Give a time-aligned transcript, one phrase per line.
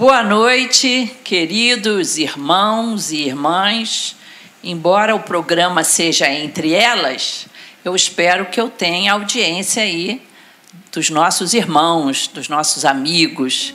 [0.00, 4.16] Boa noite, queridos irmãos e irmãs.
[4.64, 7.46] Embora o programa seja entre elas,
[7.84, 10.22] eu espero que eu tenha audiência aí
[10.90, 13.74] dos nossos irmãos, dos nossos amigos,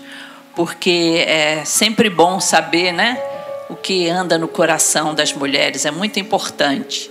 [0.56, 3.22] porque é sempre bom saber, né,
[3.70, 7.08] o que anda no coração das mulheres, é muito importante.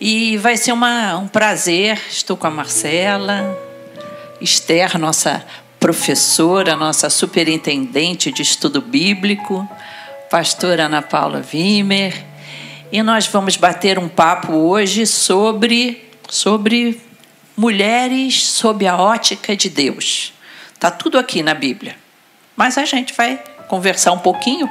[0.00, 3.56] E vai ser uma, um prazer, estou com a Marcela,
[4.40, 5.46] Esther, nossa
[5.80, 9.66] professora, nossa superintendente de estudo bíblico,
[10.30, 12.22] pastora Ana Paula Wimmer,
[12.92, 17.00] e nós vamos bater um papo hoje sobre sobre
[17.56, 20.32] mulheres sob a ótica de Deus.
[20.78, 21.96] Tá tudo aqui na Bíblia.
[22.54, 24.68] Mas a gente vai conversar um pouquinho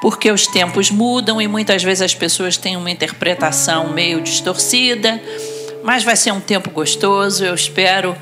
[0.00, 5.20] porque os tempos mudam e muitas vezes as pessoas têm uma interpretação meio distorcida,
[5.82, 7.44] mas vai ser um tempo gostoso.
[7.44, 8.16] Eu espero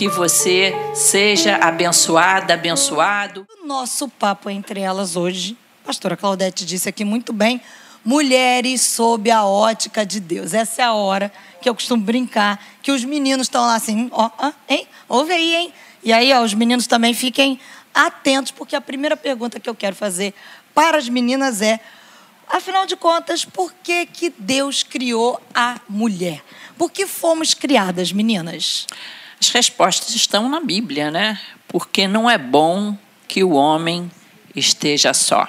[0.00, 3.46] que você seja abençoada, abençoado.
[3.62, 7.60] Nosso papo entre elas hoje, pastora Claudete disse aqui muito bem,
[8.02, 10.54] mulheres sob a ótica de Deus.
[10.54, 11.30] Essa é a hora
[11.60, 14.88] que eu costumo brincar, que os meninos estão lá assim, ó, ó, hein?
[15.06, 15.72] Ouve aí, hein?
[16.02, 17.60] E aí, ó, os meninos também fiquem
[17.92, 20.32] atentos, porque a primeira pergunta que eu quero fazer
[20.74, 21.78] para as meninas é:
[22.48, 26.42] afinal de contas, por que, que Deus criou a mulher?
[26.78, 28.86] Por que fomos criadas, meninas?
[29.40, 31.40] As respostas estão na Bíblia, né?
[31.66, 32.96] Porque não é bom
[33.26, 34.10] que o homem
[34.54, 35.48] esteja só.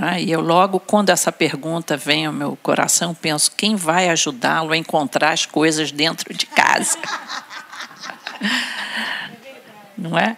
[0.00, 4.72] Ah, e eu logo, quando essa pergunta vem ao meu coração, penso: quem vai ajudá-lo
[4.72, 6.98] a encontrar as coisas dentro de casa?
[9.98, 10.36] Não é?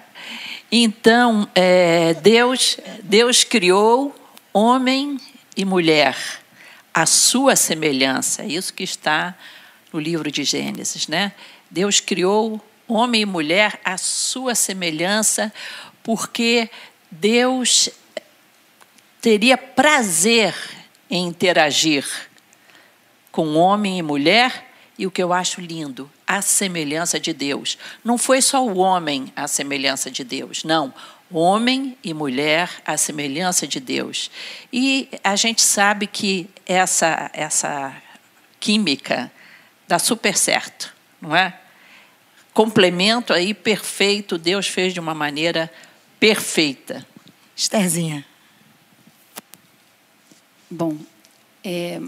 [0.70, 4.16] Então, é, Deus, Deus criou
[4.54, 5.18] homem
[5.54, 6.16] e mulher,
[6.94, 8.42] a sua semelhança.
[8.44, 9.34] Isso que está
[9.92, 11.32] no livro de Gênesis, né?
[11.72, 15.50] Deus criou homem e mulher à sua semelhança,
[16.02, 16.68] porque
[17.10, 17.88] Deus
[19.22, 20.54] teria prazer
[21.08, 22.06] em interagir
[23.30, 27.78] com homem e mulher, e o que eu acho lindo, a semelhança de Deus.
[28.04, 30.92] Não foi só o homem a semelhança de Deus, não.
[31.30, 34.30] Homem e mulher a semelhança de Deus.
[34.70, 37.96] E a gente sabe que essa, essa
[38.60, 39.32] química
[39.88, 41.61] dá super certo, não é?
[42.52, 45.70] Complemento aí perfeito, Deus fez de uma maneira
[46.20, 47.06] perfeita.
[47.56, 48.24] Estherzinha.
[50.70, 50.96] Bom,
[51.64, 52.00] é,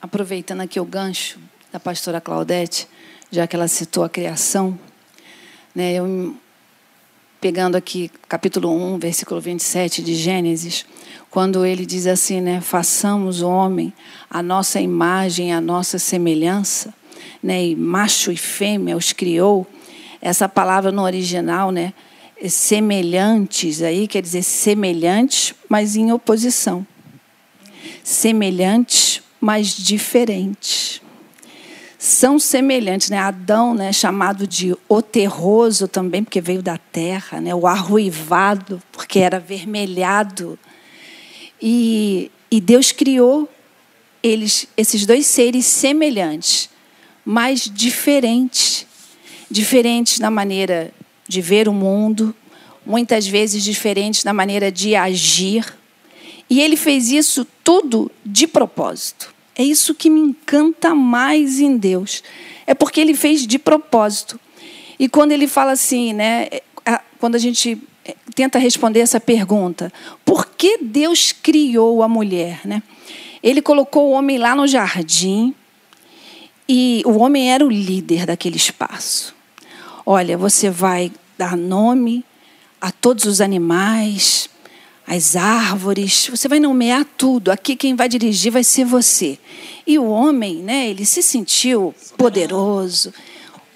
[0.00, 1.38] aproveitando aqui o gancho
[1.72, 2.88] da pastora Claudete,
[3.30, 4.78] já que ela citou a criação,
[5.74, 6.36] né, eu,
[7.40, 10.86] pegando aqui capítulo 1, versículo 27 de Gênesis,
[11.30, 13.92] quando ele diz assim, né, façamos o homem
[14.28, 16.94] a nossa imagem, a nossa semelhança,
[17.42, 19.66] né, e macho e fêmea os criou,
[20.20, 21.92] essa palavra no original, né,
[22.48, 26.86] semelhantes aí quer dizer semelhantes, mas em oposição
[28.02, 31.00] semelhantes, mas diferentes.
[31.98, 33.18] São semelhantes, né?
[33.18, 37.54] Adão, né, chamado de o terroso também, porque veio da terra, né?
[37.54, 40.58] O arruivado, porque era avermelhado.
[41.60, 43.48] E, e Deus criou
[44.22, 46.70] eles, esses dois seres semelhantes,
[47.24, 48.86] mas diferentes.
[49.50, 50.92] Diferentes na maneira
[51.26, 52.34] de ver o mundo,
[52.84, 55.64] muitas vezes diferentes na maneira de agir
[56.50, 59.32] e ele fez isso tudo de propósito.
[59.54, 62.24] É isso que me encanta mais em Deus.
[62.66, 64.38] É porque ele fez de propósito.
[64.98, 66.48] E quando ele fala assim, né,
[67.20, 69.92] quando a gente eh, tenta responder essa pergunta,
[70.24, 72.82] por que Deus criou a mulher, né?
[73.42, 75.54] Ele colocou o homem lá no jardim
[76.68, 79.34] e o homem era o líder daquele espaço.
[80.12, 82.24] Olha, você vai dar nome
[82.80, 84.50] a todos os animais,
[85.06, 87.52] as árvores, você vai nomear tudo.
[87.52, 89.38] Aqui quem vai dirigir vai ser você.
[89.86, 93.14] E o homem, né, ele se sentiu poderoso.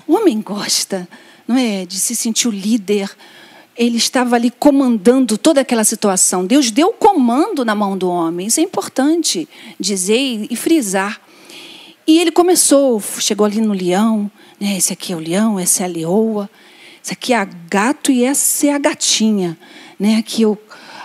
[0.09, 1.09] O homem gosta,
[1.47, 3.17] não é, de se sentir o líder.
[3.77, 6.45] Ele estava ali comandando toda aquela situação.
[6.45, 8.49] Deus deu o comando na mão do homem.
[8.49, 9.49] Isso é importante
[9.79, 11.24] dizer e frisar.
[12.07, 14.31] E ele começou, chegou ali no leão,
[14.61, 14.77] né?
[14.77, 16.51] Esse aqui é o leão, essa é a leoa,
[17.03, 19.59] esse aqui é a gato e essa é a gatinha,
[19.99, 20.17] né?
[20.17, 20.59] Aqui o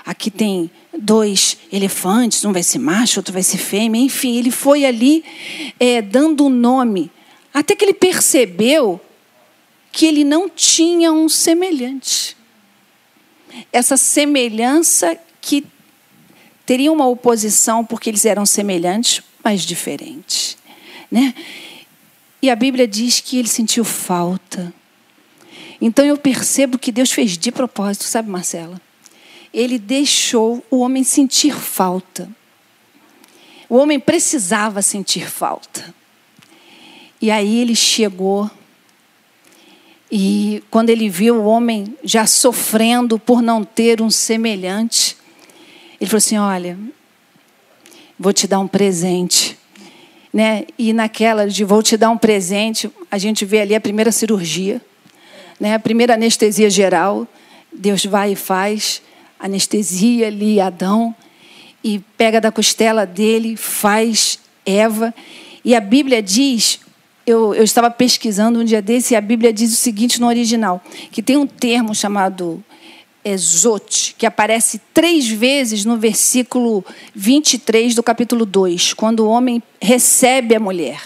[0.05, 4.83] aqui tem dois elefantes, um vai ser macho, outro vai ser fêmea, enfim, ele foi
[4.83, 5.23] ali
[5.79, 7.11] é, dando um nome,
[7.53, 8.99] até que ele percebeu
[9.91, 12.35] que ele não tinha um semelhante.
[13.71, 15.65] Essa semelhança que
[16.65, 20.57] teria uma oposição porque eles eram semelhantes, mas diferentes,
[21.11, 21.33] né?
[22.41, 24.73] E a Bíblia diz que ele sentiu falta.
[25.81, 28.81] Então eu percebo que Deus fez de propósito, sabe, Marcela?
[29.53, 32.29] ele deixou o homem sentir falta.
[33.67, 35.93] O homem precisava sentir falta.
[37.21, 38.49] E aí ele chegou
[40.11, 45.15] e quando ele viu o homem já sofrendo por não ter um semelhante,
[45.99, 46.79] ele falou assim: Olha,
[48.17, 49.58] vou te dar um presente.
[50.33, 50.65] Né?
[50.77, 54.81] E naquela de vou te dar um presente, a gente vê ali a primeira cirurgia,
[55.59, 55.73] né?
[55.73, 57.27] a primeira anestesia geral.
[57.71, 59.01] Deus vai e faz
[59.39, 61.15] anestesia ali Adão
[61.83, 65.13] e pega da costela dele, faz Eva.
[65.63, 66.79] E a Bíblia diz
[67.25, 70.83] eu, eu estava pesquisando um dia desse e a Bíblia diz o seguinte no original:
[71.11, 72.63] que tem um termo chamado
[73.23, 76.83] exote, que aparece três vezes no versículo
[77.13, 81.01] 23 do capítulo 2, quando o homem recebe a mulher.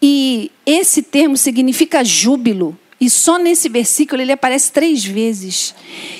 [0.00, 2.76] E esse termo significa júbilo.
[3.00, 5.74] E só nesse versículo ele aparece três vezes.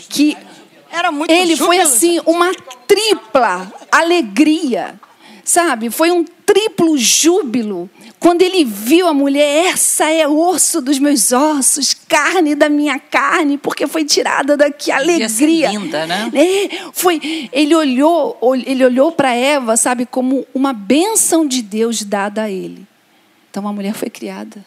[0.09, 0.37] Que
[1.29, 2.53] ele júbilo, foi assim, uma
[2.87, 5.01] tripla alegria.
[5.45, 5.91] Sabe?
[5.91, 7.91] Foi um triplo júbilo
[8.23, 13.59] quando ele viu a mulher, essa é osso dos meus ossos, carne da minha carne,
[13.59, 15.69] porque foi tirada daqui alegria.
[15.73, 16.31] linda, né?
[16.33, 22.45] É, foi, ele olhou, ele olhou para Eva, sabe, como uma bênção de Deus dada
[22.45, 22.87] a ele.
[23.51, 24.65] Então a mulher foi criada,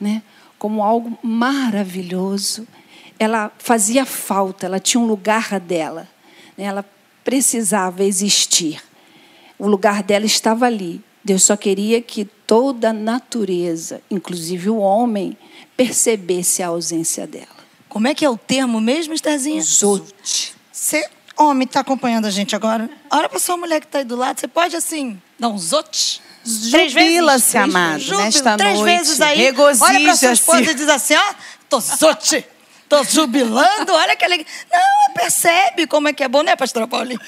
[0.00, 0.22] né?
[0.58, 2.66] Como algo maravilhoso.
[3.18, 6.08] Ela fazia falta, ela tinha um lugar dela,
[6.56, 6.64] né?
[6.64, 6.84] ela
[7.22, 8.82] precisava existir.
[9.58, 11.04] O lugar dela estava ali.
[11.24, 15.36] Deus só queria que toda a natureza, inclusive o homem,
[15.76, 17.46] percebesse a ausência dela.
[17.88, 19.60] Como é que é o termo mesmo, Estherzinha?
[19.62, 20.54] Zote.
[20.70, 22.88] Você, homem, está acompanhando a gente agora?
[23.10, 24.40] Olha para sua mulher que está aí do lado.
[24.40, 26.22] Você pode, assim, dar um zote?
[26.44, 28.98] Jubila-se, amado, Júbilo, nesta três noite.
[28.98, 29.38] vezes aí.
[29.38, 29.94] Regozija-se.
[29.94, 31.34] Olha para sua esposa e diz assim, ó,
[31.68, 32.44] tô zote.
[32.88, 34.46] Tô jubilando, olha que alegria.
[34.72, 37.20] Não, percebe como é que é bom, né, pastora Paulinha?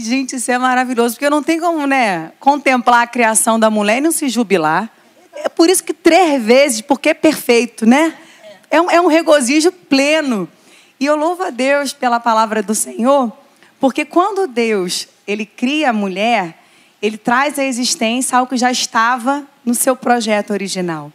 [0.00, 4.00] Gente, isso é maravilhoso, porque não tem como, né, contemplar a criação da mulher e
[4.00, 4.88] não se jubilar.
[5.34, 8.16] É por isso que três vezes, porque é perfeito, né?
[8.70, 10.48] É um, é um regozijo pleno.
[11.00, 13.32] E eu louvo a Deus pela palavra do Senhor,
[13.80, 16.56] porque quando Deus, ele cria a mulher,
[17.02, 21.12] ele traz à existência algo que já estava no seu projeto original.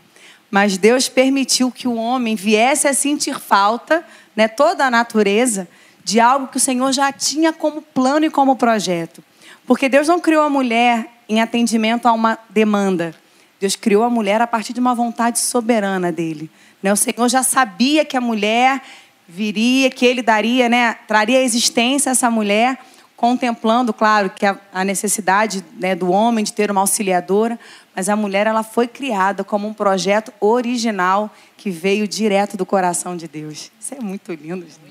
[0.52, 4.06] Mas Deus permitiu que o homem viesse a sentir falta,
[4.36, 5.70] né, toda a natureza,
[6.04, 9.24] de algo que o Senhor já tinha como plano e como projeto.
[9.66, 13.16] Porque Deus não criou a mulher em atendimento a uma demanda.
[13.60, 16.52] Deus criou a mulher a partir de uma vontade soberana dele.
[16.82, 16.92] Né?
[16.92, 18.82] O Senhor já sabia que a mulher
[19.28, 22.78] viria, que ele daria, né, traria existência a essa mulher,
[23.16, 27.58] contemplando, claro, que a, necessidade né, do homem de ter uma auxiliadora,
[27.96, 33.16] mas a mulher ela foi criada como um projeto original que veio direto do coração
[33.16, 33.72] de Deus.
[33.80, 34.83] Isso é muito lindo, gente.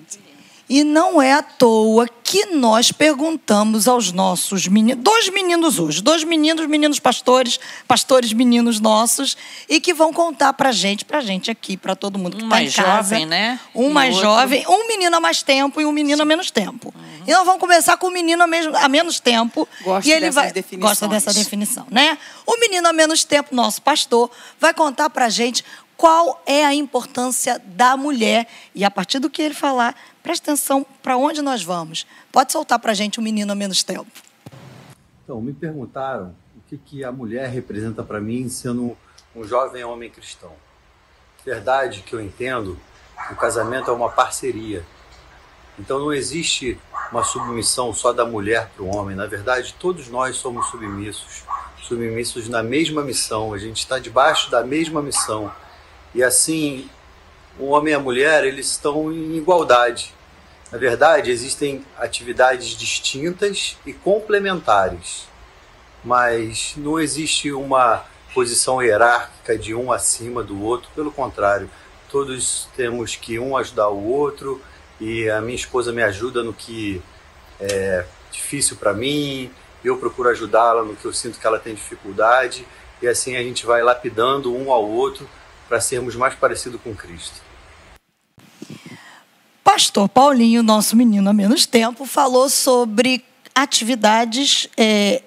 [0.68, 6.24] E não é à toa que nós perguntamos aos nossos meninos, dois meninos hoje, dois
[6.24, 9.36] meninos, meninos pastores, pastores meninos nossos,
[9.68, 12.56] e que vão contar pra gente, pra gente aqui, pra todo mundo que um tá
[12.56, 13.10] mais em casa.
[13.10, 13.60] jovem, né?
[13.74, 14.30] Um e mais outro...
[14.30, 16.94] jovem, um menino há mais tempo e um menino há menos tempo.
[16.96, 17.24] Uhum.
[17.26, 19.68] E nós vamos começar com o menino há, mesmo, há menos tempo.
[19.82, 20.90] Gosto e ele dessas vai, definições.
[20.90, 22.16] Gosta dessa definição, né?
[22.46, 25.62] O menino há menos tempo, nosso pastor, vai contar pra gente
[26.02, 28.48] qual é a importância da mulher.
[28.74, 32.06] E a partir do que ele falar, Presta atenção para onde nós vamos.
[32.30, 34.06] Pode soltar para a gente um menino a menos tempo.
[35.24, 38.96] Então, me perguntaram o que, que a mulher representa para mim sendo
[39.34, 40.52] um jovem homem cristão.
[41.44, 42.78] Verdade que eu entendo
[43.30, 44.84] o casamento é uma parceria.
[45.78, 46.78] Então não existe
[47.10, 49.16] uma submissão só da mulher para o homem.
[49.16, 51.42] Na verdade, todos nós somos submissos,
[51.82, 53.52] submissos na mesma missão.
[53.52, 55.52] A gente está debaixo da mesma missão.
[56.14, 56.88] E assim,
[57.58, 60.14] o homem e a mulher eles estão em igualdade.
[60.70, 65.28] Na verdade, existem atividades distintas e complementares,
[66.02, 68.04] mas não existe uma
[68.34, 71.68] posição hierárquica de um acima do outro, pelo contrário,
[72.10, 74.60] todos temos que um ajudar o outro
[75.00, 77.02] e a minha esposa me ajuda no que
[77.60, 79.50] é difícil para mim,
[79.84, 82.66] eu procuro ajudá-la no que eu sinto que ela tem dificuldade
[83.00, 85.28] e assim a gente vai lapidando um ao outro
[85.72, 87.40] para sermos mais parecidos com Cristo.
[89.64, 93.24] Pastor Paulinho, nosso menino há menos tempo, falou sobre
[93.54, 95.22] atividades é,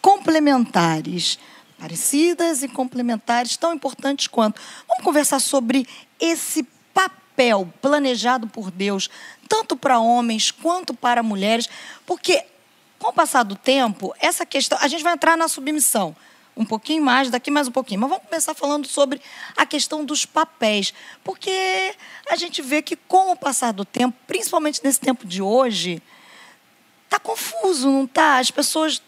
[0.00, 1.38] complementares,
[1.78, 4.58] parecidas e complementares, tão importantes quanto.
[4.88, 5.86] Vamos conversar sobre
[6.18, 9.10] esse papel planejado por Deus,
[9.46, 11.68] tanto para homens quanto para mulheres,
[12.06, 12.46] porque
[12.98, 16.16] com o passar do tempo, essa questão, a gente vai entrar na submissão.
[16.56, 18.00] Um pouquinho mais, daqui mais um pouquinho.
[18.00, 19.20] Mas vamos começar falando sobre
[19.56, 20.92] a questão dos papéis.
[21.24, 21.94] Porque
[22.28, 26.02] a gente vê que, com o passar do tempo, principalmente nesse tempo de hoje,
[27.04, 28.38] está confuso, não está?
[28.38, 29.02] As pessoas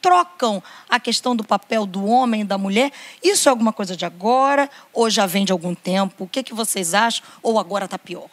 [0.00, 2.92] trocam a questão do papel do homem e da mulher.
[3.22, 6.24] Isso é alguma coisa de agora ou já vem de algum tempo?
[6.24, 7.24] O que, que vocês acham?
[7.42, 8.28] Ou agora está pior?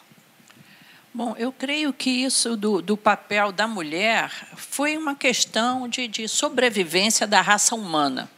[1.14, 6.28] Bom, eu creio que isso do, do papel da mulher foi uma questão de, de
[6.28, 8.30] sobrevivência da raça humana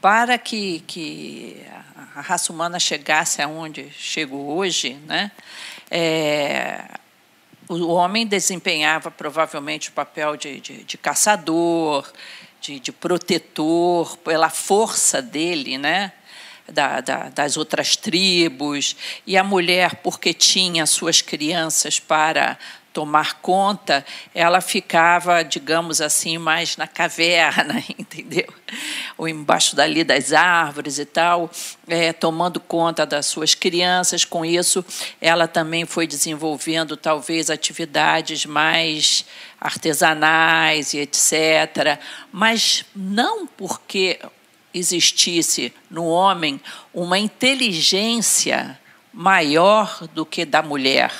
[0.00, 1.62] para que, que
[2.14, 5.30] a raça humana chegasse aonde chegou hoje, né,
[5.90, 6.84] é,
[7.68, 12.10] o homem desempenhava provavelmente o papel de, de, de caçador,
[12.60, 16.12] de, de, protetor, pela força dele, né,
[16.68, 22.58] da, da, das outras tribos, e a mulher, porque tinha suas crianças para
[22.92, 24.04] tomar conta,
[24.34, 28.46] ela ficava, digamos assim, mais na caverna, entendeu?
[29.16, 31.50] Ou embaixo dali das árvores e tal,
[31.86, 34.24] é, tomando conta das suas crianças.
[34.24, 34.84] Com isso,
[35.20, 39.24] ela também foi desenvolvendo talvez atividades mais
[39.60, 42.00] artesanais e etc.
[42.32, 44.18] Mas não porque
[44.72, 46.60] existisse no homem
[46.94, 48.78] uma inteligência
[49.12, 51.12] maior do que da mulher.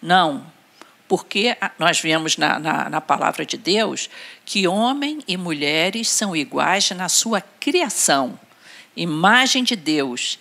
[0.00, 0.51] Não,
[1.12, 4.08] porque nós vemos na, na, na, palavra de Deus
[4.46, 8.40] que homem e mulheres são iguais na sua criação,
[8.96, 10.38] imagem de Deus.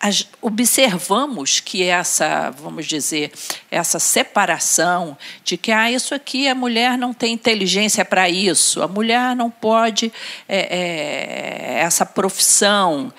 [0.00, 3.30] As, observamos que essa, vamos dizer,
[3.70, 8.88] essa separação de que ah, isso aqui a mulher não tem inteligência para isso, a
[8.88, 10.12] mulher não pode
[10.48, 13.12] é, é, essa profissão.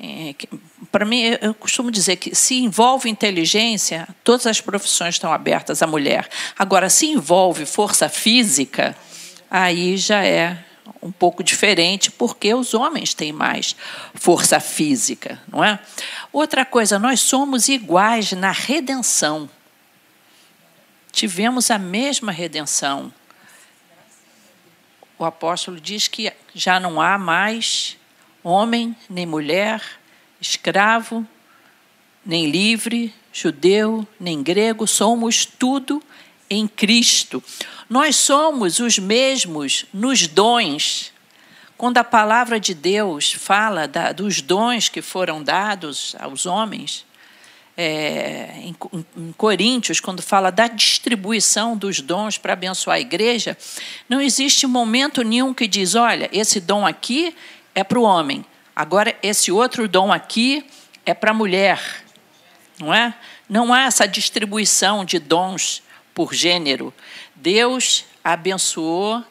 [0.00, 0.34] É,
[0.92, 5.86] para mim, eu costumo dizer que se envolve inteligência, todas as profissões estão abertas à
[5.86, 6.28] mulher.
[6.58, 8.96] Agora, se envolve força física,
[9.50, 10.64] aí já é
[11.02, 13.74] um pouco diferente, porque os homens têm mais
[14.14, 15.78] força física, não é?
[16.32, 19.48] Outra coisa, nós somos iguais na redenção.
[21.10, 23.12] Tivemos a mesma redenção.
[25.18, 27.96] O apóstolo diz que já não há mais
[28.48, 29.82] homem nem mulher,
[30.40, 31.26] escravo,
[32.24, 36.02] nem livre, judeu, nem grego, somos tudo
[36.48, 37.42] em Cristo.
[37.88, 41.12] Nós somos os mesmos nos dons.
[41.76, 47.04] Quando a palavra de Deus fala da, dos dons que foram dados aos homens,
[47.76, 48.74] é, em,
[49.16, 53.56] em, Coríntios, quando fala da distribuição dos dons para abençoar a igreja,
[54.08, 57.34] não existe momento nenhum que diz: olha, esse dom aqui
[57.76, 58.44] é para o homem.
[58.74, 60.66] Agora, esse outro dom aqui
[61.04, 62.02] é para a mulher,
[62.80, 63.14] não é?
[63.48, 65.82] Não há essa distribuição de dons
[66.14, 66.92] por gênero.
[67.34, 69.22] Deus abençoou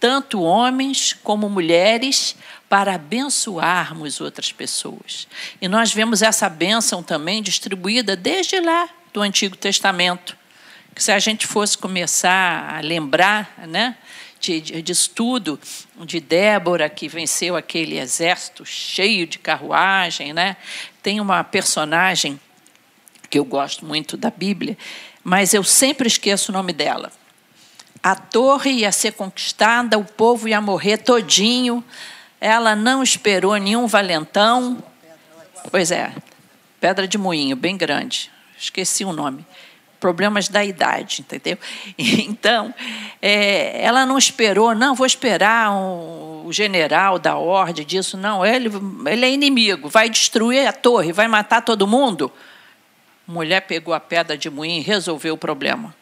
[0.00, 2.36] tanto homens como mulheres
[2.68, 5.26] para abençoarmos outras pessoas.
[5.60, 10.36] E nós vemos essa bênção também distribuída desde lá do Antigo Testamento.
[10.94, 13.96] Que se a gente fosse começar a lembrar, né,
[14.40, 15.58] de, de, estudo
[16.04, 20.32] de Débora, que venceu aquele exército cheio de carruagem.
[20.32, 20.56] Né?
[21.02, 22.40] Tem uma personagem
[23.28, 24.76] que eu gosto muito da Bíblia,
[25.22, 27.12] mas eu sempre esqueço o nome dela.
[28.02, 31.84] A torre ia ser conquistada, o povo ia morrer todinho.
[32.40, 34.82] Ela não esperou nenhum valentão.
[35.70, 36.12] Pois é,
[36.80, 38.30] pedra de moinho, bem grande.
[38.56, 39.44] Esqueci o nome
[39.98, 41.58] problemas da idade, entendeu?
[41.98, 42.74] Então,
[43.20, 48.70] é, ela não esperou, não, vou esperar um, o general da ordem disso, não, ele,
[49.06, 52.30] ele é inimigo, vai destruir a torre, vai matar todo mundo.
[53.26, 55.94] Mulher pegou a pedra de moinho e resolveu o problema.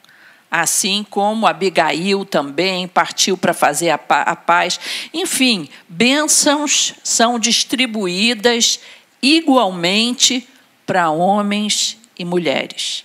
[0.48, 4.78] Assim como Abigail também partiu para fazer a, a paz.
[5.12, 8.78] Enfim, bênçãos são distribuídas
[9.20, 10.48] igualmente
[10.86, 13.04] para homens e mulheres.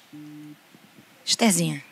[1.26, 1.84] Estezinha.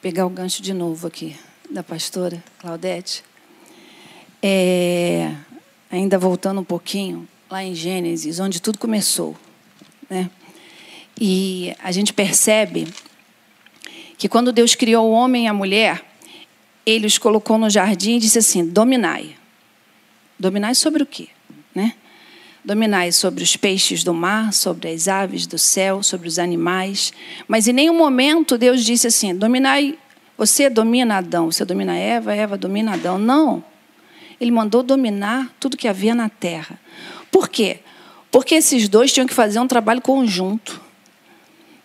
[0.00, 1.36] Pegar o gancho de novo aqui
[1.70, 3.24] da pastora Claudete.
[4.42, 5.34] É,
[5.90, 9.36] ainda voltando um pouquinho lá em Gênesis, onde tudo começou,
[10.08, 10.30] né?
[11.20, 12.86] E a gente percebe
[14.16, 16.04] que quando Deus criou o homem e a mulher,
[16.86, 19.36] ele os colocou no jardim e disse assim: dominai.
[20.38, 21.28] Dominai sobre o quê?
[21.74, 21.94] Né?
[22.68, 27.14] Dominai sobre os peixes do mar, sobre as aves do céu, sobre os animais.
[27.48, 29.98] Mas em nenhum momento Deus disse assim: dominai,
[30.36, 33.16] você domina Adão, você domina Eva, Eva domina Adão.
[33.16, 33.64] Não.
[34.38, 36.78] Ele mandou dominar tudo que havia na terra.
[37.32, 37.78] Por quê?
[38.30, 40.78] Porque esses dois tinham que fazer um trabalho conjunto.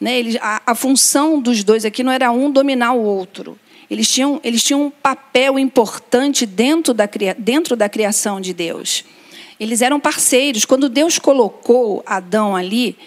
[0.02, 0.20] Né?
[0.20, 3.58] Eles, a, a função dos dois aqui não era um dominar o outro.
[3.90, 9.06] Eles tinham, eles tinham um papel importante dentro da, dentro da criação de Deus.
[9.64, 10.66] Eles eram parceiros.
[10.66, 12.98] Quando Deus colocou Adão ali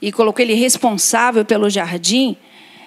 [0.00, 2.36] e colocou ele responsável pelo jardim,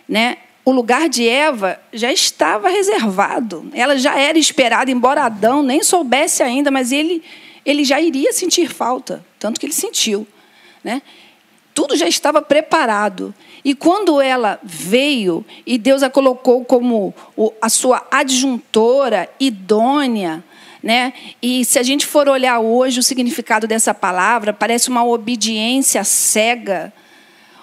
[0.07, 3.69] né, o lugar de Eva já estava reservado.
[3.73, 7.23] Ela já era esperada, embora Adão nem soubesse ainda, mas ele,
[7.65, 10.27] ele já iria sentir falta, tanto que ele sentiu.
[10.83, 11.01] Né?
[11.73, 13.33] Tudo já estava preparado.
[13.63, 17.13] E quando ela veio e Deus a colocou como
[17.61, 20.43] a sua adjuntora idônea,
[20.81, 21.13] né?
[21.41, 26.93] E se a gente for olhar hoje o significado dessa palavra, parece uma obediência cega,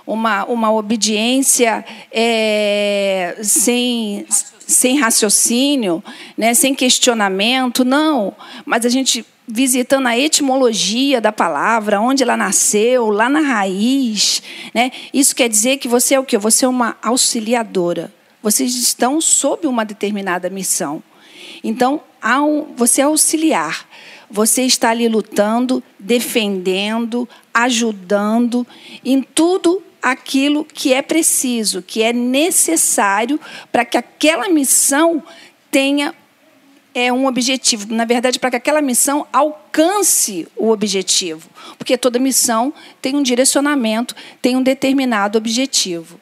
[0.06, 4.26] uma, uma obediência é, sem,
[4.66, 6.02] sem raciocínio,
[6.36, 6.54] né?
[6.54, 8.34] sem questionamento, não.
[8.64, 14.42] Mas a gente visitando a etimologia da palavra, onde ela nasceu, lá na raiz.
[14.74, 14.90] Né?
[15.14, 16.36] Isso quer dizer que você é o quê?
[16.36, 18.12] Você é uma auxiliadora.
[18.42, 21.02] Vocês estão sob uma determinada missão.
[21.66, 22.00] Então,
[22.76, 23.88] você é auxiliar.
[24.30, 28.64] Você está ali lutando, defendendo, ajudando
[29.04, 33.40] em tudo aquilo que é preciso, que é necessário
[33.72, 35.20] para que aquela missão
[35.68, 36.14] tenha
[36.94, 41.50] é um objetivo, na verdade, para que aquela missão alcance o objetivo.
[41.76, 46.18] Porque toda missão tem um direcionamento, tem um determinado objetivo.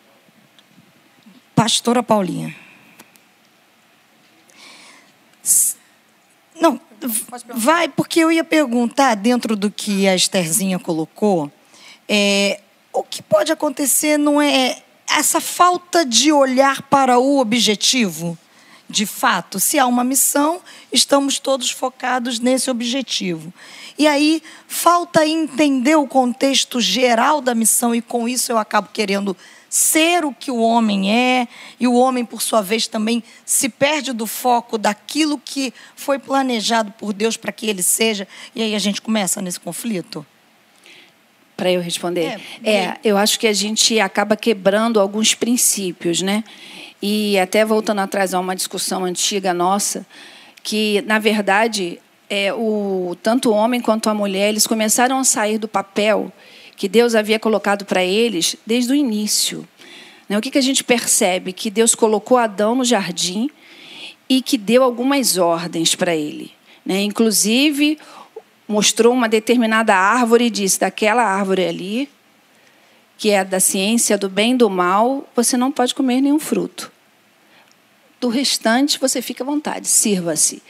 [1.55, 2.64] Pastora Paulinha.
[6.61, 6.81] Não,
[7.55, 11.51] vai, porque eu ia perguntar, dentro do que a Estherzinha colocou,
[12.09, 12.61] é,
[12.93, 18.39] o que pode acontecer não é essa falta de olhar para o objetivo?
[18.89, 20.61] de fato, se há uma missão,
[20.93, 23.53] estamos todos focados nesse objetivo.
[23.99, 29.37] E aí falta entender o contexto geral da missão, e com isso eu acabo querendo
[29.75, 31.49] ser o que o homem é,
[31.81, 36.93] e o homem, por sua vez, também se perde do foco daquilo que foi planejado
[36.93, 40.25] por Deus para que ele seja, e aí a gente começa nesse conflito.
[41.57, 42.41] Para eu responder?
[42.63, 46.45] É, é, eu acho que a gente acaba quebrando alguns princípios, né?
[47.03, 50.07] E até voltando atrás a uma discussão antiga nossa,
[50.63, 51.99] que na verdade
[52.31, 56.33] é, o, tanto o homem quanto a mulher eles começaram a sair do papel
[56.77, 59.67] que Deus havia colocado para eles desde o início.
[60.29, 60.39] Né?
[60.39, 61.53] O que, que a gente percebe?
[61.53, 63.51] Que Deus colocou Adão no jardim
[64.29, 66.53] e que deu algumas ordens para ele.
[66.85, 67.03] Né?
[67.03, 67.99] Inclusive,
[68.67, 72.09] mostrou uma determinada árvore e disse: daquela árvore ali,
[73.17, 76.93] que é da ciência do bem e do mal, você não pode comer nenhum fruto.
[78.21, 80.63] Do restante, você fica à vontade, sirva-se.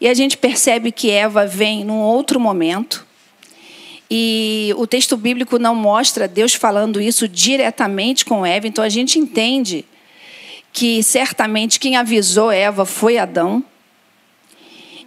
[0.00, 3.06] E a gente percebe que Eva vem num outro momento.
[4.10, 9.18] E o texto bíblico não mostra Deus falando isso diretamente com Eva, então a gente
[9.18, 9.84] entende
[10.72, 13.64] que certamente quem avisou Eva foi Adão.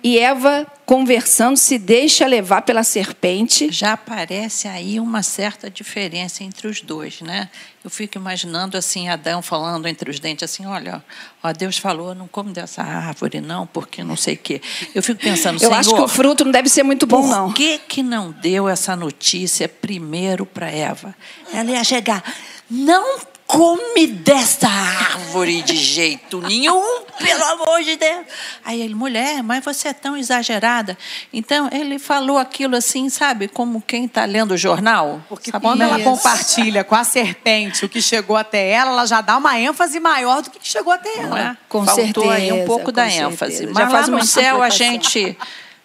[0.03, 3.71] E Eva, conversando, se deixa levar pela serpente.
[3.71, 7.47] Já aparece aí uma certa diferença entre os dois, né?
[7.83, 11.03] Eu fico imaginando assim, Adão falando entre os dentes assim, olha,
[11.43, 14.63] ó, Deus falou, não come dessa árvore não, porque não sei o quê.
[14.95, 17.45] Eu fico pensando, Eu acho que o fruto não deve ser muito bom, por não.
[17.49, 21.15] Por que, que não deu essa notícia primeiro para Eva?
[21.53, 22.23] Ela ia chegar,
[22.67, 28.27] não come desta árvore de jeito nenhum, pelo amor de Deus.
[28.63, 30.95] Aí ele, mulher, mas você é tão exagerada.
[31.33, 35.19] Então, ele falou aquilo assim, sabe, como quem está lendo o jornal.
[35.27, 35.65] Porque sabe?
[35.65, 39.59] quando ela compartilha com a serpente o que chegou até ela, ela já dá uma
[39.59, 41.39] ênfase maior do que chegou até ela.
[41.39, 41.57] É?
[41.67, 43.29] Com Faltou certeza, aí um pouco da certeza.
[43.29, 43.65] ênfase.
[43.65, 45.35] Mas já faz lá no céu a gente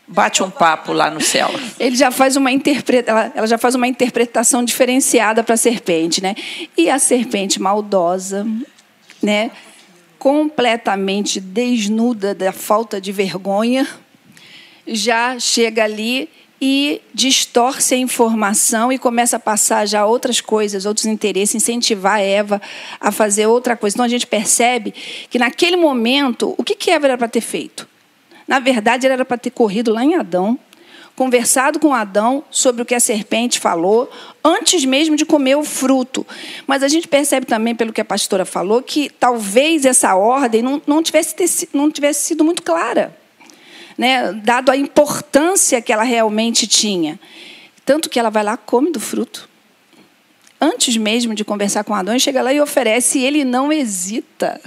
[0.06, 1.50] bate um papo lá no céu.
[1.78, 6.22] Ele já faz uma interpreta, ela, ela já faz uma interpretação diferenciada para a serpente,
[6.22, 6.34] né?
[6.76, 8.46] E a serpente maldosa,
[9.22, 9.50] né?
[10.18, 13.88] Completamente desnuda da falta de vergonha,
[14.86, 16.28] já chega ali
[16.60, 22.22] e distorce a informação e começa a passar já outras coisas, outros interesses, incentivar a
[22.22, 22.62] Eva
[23.00, 23.96] a fazer outra coisa.
[23.96, 24.94] Então a gente percebe
[25.28, 27.86] que naquele momento, o que, que Eva era para ter feito?
[28.46, 30.58] Na verdade, ele era para ter corrido lá em Adão,
[31.16, 34.10] conversado com Adão sobre o que a serpente falou,
[34.44, 36.26] antes mesmo de comer o fruto.
[36.66, 40.82] Mas a gente percebe também, pelo que a pastora falou, que talvez essa ordem não,
[40.86, 43.16] não, tivesse, não tivesse sido muito clara,
[43.96, 44.32] né?
[44.32, 47.18] dado a importância que ela realmente tinha.
[47.84, 49.48] Tanto que ela vai lá, come do fruto.
[50.60, 54.60] Antes mesmo de conversar com Adão, chega lá e oferece, e ele não hesita.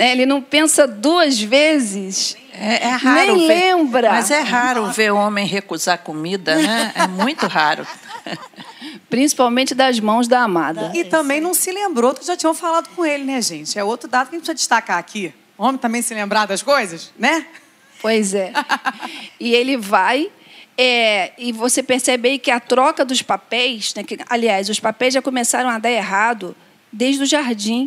[0.00, 0.12] Né?
[0.12, 2.34] Ele não pensa duas vezes.
[2.54, 3.36] É, é raro.
[3.36, 4.10] Nem ver, lembra.
[4.12, 6.90] Mas é raro ver homem recusar comida, né?
[6.94, 7.86] É muito raro.
[9.10, 10.90] Principalmente das mãos da amada.
[10.94, 13.78] E também não se lembrou que já tinham falado com ele, né, gente?
[13.78, 15.34] É outro dado que a gente precisa destacar aqui.
[15.58, 17.44] O homem também se lembrar das coisas, né?
[18.00, 18.54] Pois é.
[19.38, 20.30] e ele vai
[20.78, 25.12] é, e você percebe aí que a troca dos papéis, né, que, aliás, os papéis
[25.12, 26.56] já começaram a dar errado
[26.90, 27.86] desde o jardim,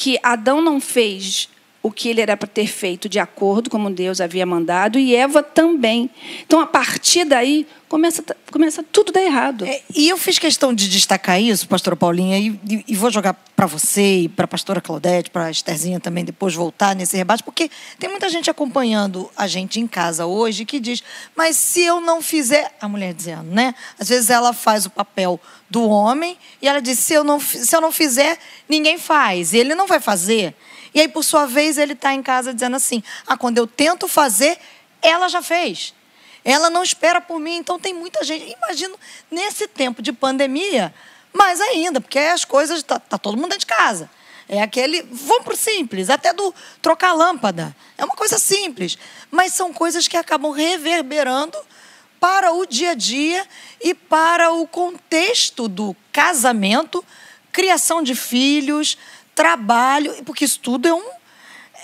[0.00, 1.46] que Adão não fez
[1.82, 5.42] o que ele era para ter feito de acordo como Deus havia mandado e Eva
[5.42, 6.10] também.
[6.46, 9.64] Então, a partir daí, começa, começa tudo dar errado.
[9.64, 13.34] É, e eu fiz questão de destacar isso, pastora Paulinha, e, e, e vou jogar
[13.56, 17.42] para você e para a pastora Claudete, para a Estherzinha também depois voltar nesse rebate,
[17.42, 21.02] porque tem muita gente acompanhando a gente em casa hoje que diz,
[21.34, 23.74] mas se eu não fizer, a mulher dizendo, né?
[23.98, 25.40] Às vezes ela faz o papel
[25.70, 28.38] do homem e ela diz, se eu não, se eu não fizer,
[28.68, 29.52] ninguém faz.
[29.54, 30.54] E ele não vai fazer.
[30.94, 34.08] E aí, por sua vez, ele está em casa dizendo assim: ah, quando eu tento
[34.08, 34.58] fazer,
[35.00, 35.94] ela já fez.
[36.44, 37.56] Ela não espera por mim.
[37.56, 38.52] Então, tem muita gente.
[38.52, 38.98] Imagino,
[39.30, 40.92] nesse tempo de pandemia,
[41.32, 42.78] mais ainda, porque as coisas.
[42.78, 44.10] Está tá todo mundo dentro de casa.
[44.48, 45.02] É aquele.
[45.02, 47.74] Vamos para o simples, até do trocar lâmpada.
[47.96, 48.98] É uma coisa simples.
[49.30, 51.56] Mas são coisas que acabam reverberando
[52.18, 53.46] para o dia a dia
[53.80, 57.02] e para o contexto do casamento,
[57.50, 58.98] criação de filhos,
[59.40, 61.02] trabalho, porque isso tudo é um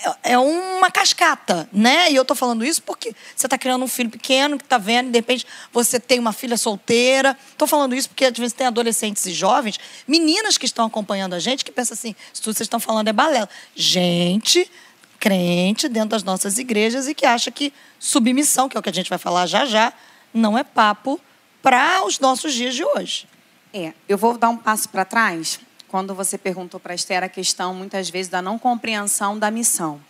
[0.05, 2.13] é, é uma cascata, né?
[2.13, 5.09] E eu estou falando isso porque você está criando um filho pequeno que está vendo,
[5.09, 7.35] e de repente você tem uma filha solteira.
[7.51, 11.39] Estou falando isso porque às vezes tem adolescentes e jovens, meninas que estão acompanhando a
[11.39, 13.49] gente, que pensam assim: isso tudo vocês estão falando é balela.
[13.75, 14.71] Gente
[15.19, 18.95] crente dentro das nossas igrejas e que acha que submissão, que é o que a
[18.95, 19.95] gente vai falar já já,
[20.33, 21.19] não é papo
[21.63, 23.27] para os nossos dias de hoje.
[23.73, 27.75] É, eu vou dar um passo para trás quando você perguntou para Esther a questão,
[27.75, 30.01] muitas vezes, da não compreensão da missão.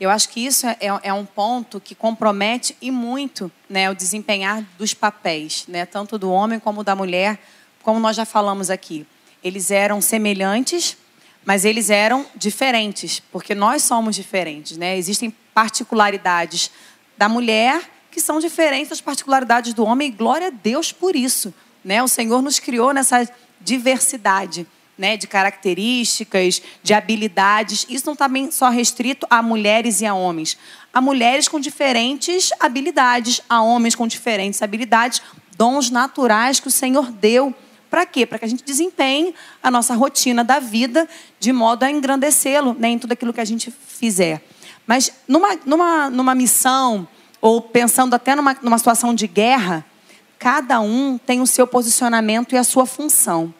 [0.00, 3.94] Eu acho que isso é, é, é um ponto que compromete e muito né, o
[3.94, 7.38] desempenhar dos papéis, né, tanto do homem como da mulher,
[7.82, 9.06] como nós já falamos aqui.
[9.42, 10.96] Eles eram semelhantes,
[11.44, 14.76] mas eles eram diferentes, porque nós somos diferentes.
[14.76, 14.96] Né?
[14.96, 16.70] Existem particularidades
[17.16, 21.52] da mulher que são diferentes das particularidades do homem, e glória a Deus por isso.
[21.84, 22.02] Né?
[22.02, 23.28] O Senhor nos criou nessa
[23.60, 24.66] diversidade
[24.98, 27.86] né, de características, de habilidades.
[27.88, 30.58] Isso não está só restrito a mulheres e a homens.
[30.92, 35.22] Há mulheres com diferentes habilidades, há homens com diferentes habilidades,
[35.56, 37.54] dons naturais que o Senhor deu.
[37.88, 38.26] Para quê?
[38.26, 41.08] Para que a gente desempenhe a nossa rotina da vida
[41.38, 44.42] de modo a engrandecê-lo né, em tudo aquilo que a gente fizer.
[44.86, 47.06] Mas numa, numa, numa missão,
[47.40, 49.84] ou pensando até numa, numa situação de guerra,
[50.38, 53.52] cada um tem o seu posicionamento e a sua função.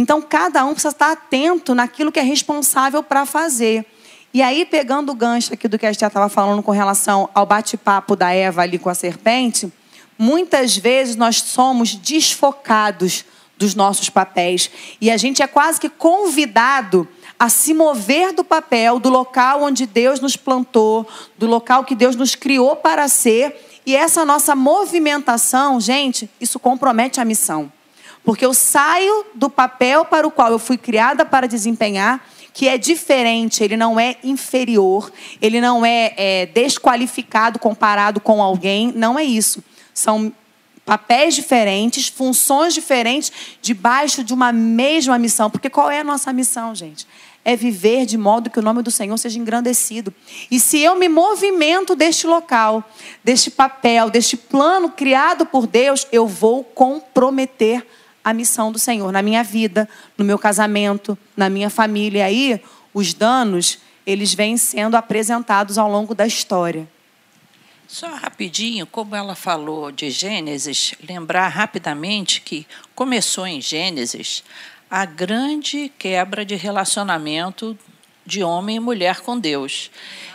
[0.00, 3.84] Então, cada um precisa estar atento naquilo que é responsável para fazer.
[4.32, 7.44] E aí, pegando o gancho aqui do que a gente estava falando com relação ao
[7.44, 9.72] bate-papo da Eva ali com a serpente,
[10.16, 13.24] muitas vezes nós somos desfocados
[13.56, 14.70] dos nossos papéis.
[15.00, 19.84] E a gente é quase que convidado a se mover do papel, do local onde
[19.84, 23.80] Deus nos plantou, do local que Deus nos criou para ser.
[23.84, 27.72] E essa nossa movimentação, gente, isso compromete a missão.
[28.24, 32.76] Porque eu saio do papel para o qual eu fui criada para desempenhar, que é
[32.76, 39.22] diferente, ele não é inferior, ele não é, é desqualificado comparado com alguém, não é
[39.22, 39.62] isso.
[39.94, 40.32] São
[40.88, 45.50] papéis diferentes, funções diferentes, debaixo de uma mesma missão.
[45.50, 47.06] Porque qual é a nossa missão, gente?
[47.44, 50.12] É viver de modo que o nome do Senhor seja engrandecido.
[50.50, 52.82] E se eu me movimento deste local,
[53.22, 57.86] deste papel, deste plano criado por Deus, eu vou comprometer
[58.28, 62.20] a missão do Senhor na minha vida, no meu casamento, na minha família.
[62.20, 62.62] E aí,
[62.92, 66.88] os danos, eles vêm sendo apresentados ao longo da história.
[67.86, 74.44] Só rapidinho, como ela falou de Gênesis, lembrar rapidamente que começou em Gênesis
[74.90, 77.78] a grande quebra de relacionamento
[78.26, 79.90] de homem e mulher com Deus.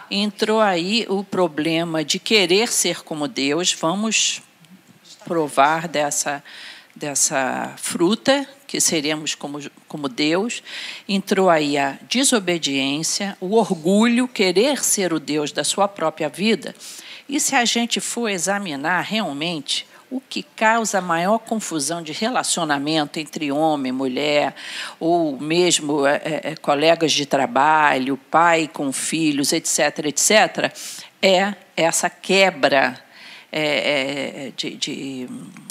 [0.09, 4.41] Entrou aí o problema de querer ser como Deus, vamos
[5.25, 6.43] provar dessa
[6.95, 10.63] dessa fruta, que seríamos como, como Deus,
[11.07, 16.75] entrou aí a desobediência, o orgulho, querer ser o Deus da sua própria vida.
[17.27, 23.51] E se a gente for examinar realmente o que causa maior confusão de relacionamento entre
[23.51, 24.55] homem e mulher,
[24.99, 30.71] ou mesmo é, é, é colegas de trabalho, pai com filhos, etc., etc.,
[31.19, 33.01] é essa quebra
[33.55, 35.29] é, é, de, de,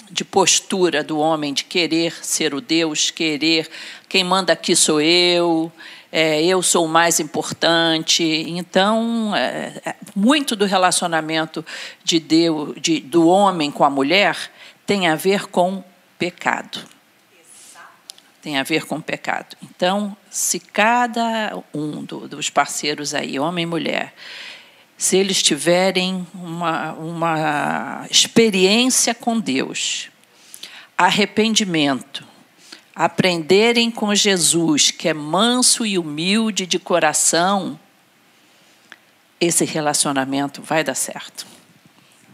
[0.08, 3.68] de, postura do homem, de querer ser o Deus, querer
[4.08, 5.72] quem manda aqui sou eu,
[6.12, 8.22] é, eu sou o mais importante.
[8.22, 11.66] Então, é, é, muito do relacionamento
[12.04, 14.36] de Deus, de, do homem com a mulher
[14.86, 15.82] tem a ver com
[16.16, 16.78] pecado.
[18.40, 19.56] tem a ver com pecado.
[19.60, 24.14] Então, se cada um do, dos parceiros aí, homem e mulher,
[25.02, 30.10] se eles tiverem uma, uma experiência com Deus,
[30.96, 32.24] arrependimento,
[32.94, 37.80] aprenderem com Jesus, que é manso e humilde de coração,
[39.40, 41.48] esse relacionamento vai dar certo.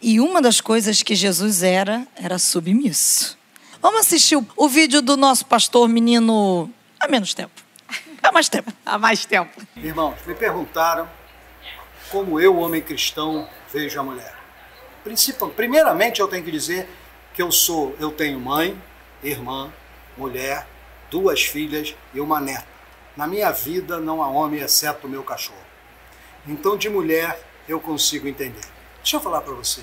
[0.02, 3.38] E uma das coisas que Jesus era, era submisso.
[3.80, 7.62] Vamos assistir o, o vídeo do nosso pastor menino há menos tempo.
[8.22, 8.70] Há mais tempo.
[8.84, 9.58] Há mais tempo.
[9.74, 11.08] Irmãos, me perguntaram
[12.10, 14.34] como eu, homem cristão, vejo a mulher.
[15.54, 16.88] Primeiramente, eu tenho que dizer
[17.32, 18.80] que eu sou, eu tenho mãe,
[19.22, 19.72] irmã,
[20.16, 20.66] mulher,
[21.10, 22.66] duas filhas e uma neta.
[23.16, 25.58] Na minha vida não há homem exceto o meu cachorro.
[26.46, 28.66] Então, de mulher, eu consigo entender.
[28.98, 29.82] Deixa eu falar para você.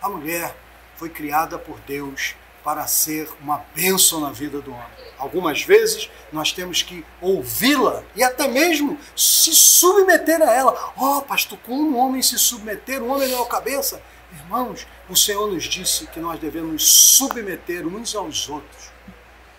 [0.00, 0.54] A mulher
[0.96, 4.98] foi criada por Deus para ser uma bênção na vida do homem.
[5.18, 10.92] Algumas vezes nós temos que ouvi-la e até mesmo se submeter a ela.
[10.96, 13.02] Oh, pastor, como um homem se submeter?
[13.02, 14.00] Um homem não é cabeça.
[14.32, 18.90] Irmãos, o Senhor nos disse que nós devemos submeter uns aos outros.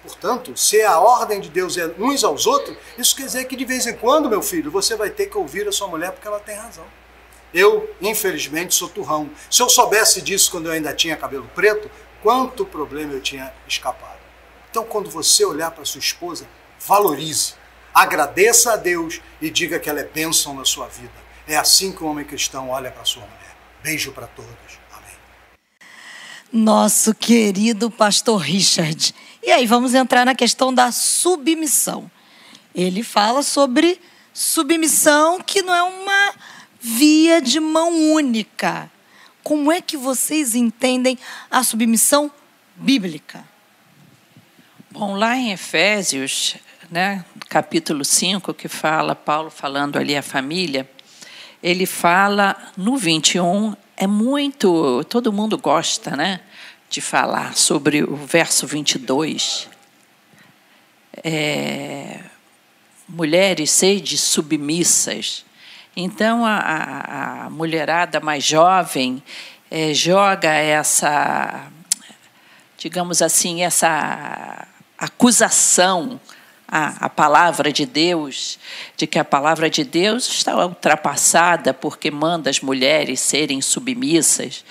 [0.02, 3.66] Portanto, se a ordem de Deus é uns aos outros, isso quer dizer que de
[3.66, 6.40] vez em quando, meu filho, você vai ter que ouvir a sua mulher porque ela
[6.40, 6.86] tem razão.
[7.54, 9.30] Eu, infelizmente, sou turrão.
[9.50, 11.90] Se eu soubesse disso quando eu ainda tinha cabelo preto,
[12.22, 14.20] quanto problema eu tinha escapado.
[14.70, 16.48] Então, quando você olhar para sua esposa,
[16.86, 17.54] valorize,
[17.94, 21.14] agradeça a Deus e diga que ela é bênção na sua vida.
[21.48, 23.56] É assim que o homem cristão olha para sua mulher.
[23.82, 24.52] Beijo para todos.
[24.92, 25.16] Amém.
[26.52, 29.16] Nosso querido pastor Richard.
[29.42, 32.10] E aí, vamos entrar na questão da submissão.
[32.76, 34.00] Ele fala sobre
[34.34, 36.34] submissão que não é uma
[36.80, 38.92] via de mão única.
[39.50, 41.18] Como é que vocês entendem
[41.50, 42.32] a submissão
[42.76, 43.44] bíblica?
[44.92, 46.56] Bom, lá em Efésios,
[46.88, 50.88] né, capítulo 5, que fala, Paulo falando ali a família,
[51.64, 56.42] ele fala no 21, é muito, todo mundo gosta, né,
[56.88, 59.68] de falar sobre o verso 22.
[61.24, 62.20] É,
[63.08, 65.44] mulheres sede submissas
[66.00, 69.22] então a, a, a mulherada mais jovem
[69.70, 71.68] é, joga essa,
[72.78, 76.20] digamos assim, essa acusação
[76.68, 78.58] à, à palavra de Deus,
[78.96, 84.64] de que a palavra de Deus está ultrapassada porque manda as mulheres serem submissas,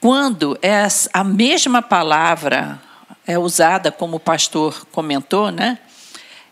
[0.00, 2.80] quando é a mesma palavra
[3.26, 5.78] é usada, como o pastor comentou, né?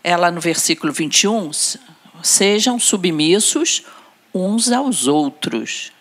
[0.05, 1.51] Ela no versículo 21,
[2.23, 3.85] sejam submissos
[4.37, 5.93] uns aos outros.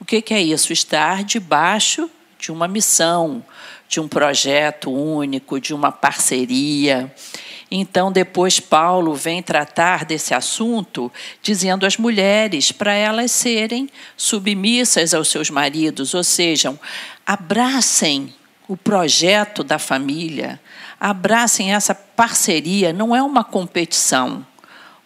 [0.00, 0.72] O que, é isso?
[0.72, 3.44] Estar debaixo de uma missão,
[3.88, 7.12] de um projeto único, de uma parceria.
[7.70, 11.10] Então, depois, Paulo vem tratar desse assunto,
[11.42, 16.78] dizendo às mulheres para elas serem submissas aos seus maridos, ou seja,
[17.26, 18.34] abracem
[18.68, 20.60] o projeto da família,
[21.00, 24.46] abracem essa parceria, não é uma competição.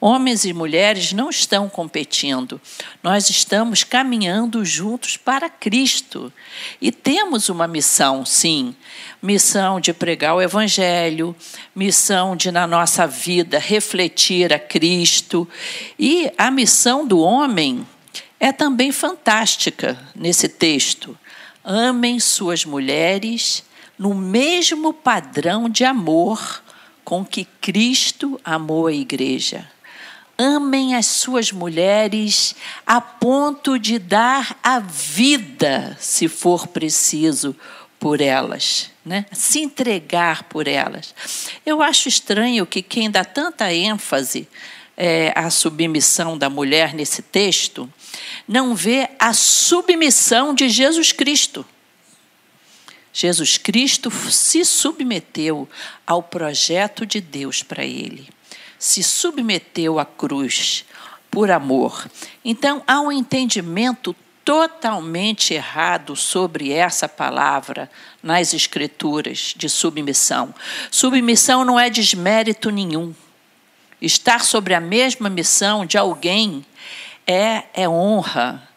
[0.01, 2.61] Homens e mulheres não estão competindo,
[3.03, 6.33] nós estamos caminhando juntos para Cristo.
[6.81, 8.77] E temos uma missão, sim,
[9.21, 11.35] missão de pregar o Evangelho,
[11.75, 15.49] missão de, na nossa vida, refletir a Cristo.
[15.99, 17.85] E a missão do homem
[18.39, 21.19] é também fantástica nesse texto.
[21.65, 23.65] Amem suas mulheres
[23.99, 26.63] no mesmo padrão de amor
[27.05, 29.69] com que Cristo amou a igreja
[30.39, 32.55] amem as suas mulheres
[32.87, 37.57] a ponto de dar a vida, se for preciso,
[37.99, 39.27] por elas, né?
[39.33, 41.13] se entregar por elas.
[41.67, 44.47] Eu acho estranho que quem dá tanta ênfase
[44.97, 47.93] é, à submissão da mulher nesse texto
[48.47, 51.67] não vê a submissão de Jesus Cristo.
[53.13, 55.69] Jesus Cristo se submeteu
[56.07, 58.29] ao projeto de Deus para ele
[58.79, 60.85] se submeteu à cruz
[61.31, 62.09] por amor.
[62.45, 64.15] Então, há um entendimento
[64.45, 67.91] totalmente errado sobre essa palavra
[68.23, 70.55] nas Escrituras de submissão.
[70.91, 73.15] Submissão não é desmérito nenhum.
[74.01, 76.65] Estar sobre a mesma missão de alguém
[77.27, 78.68] é, é honra,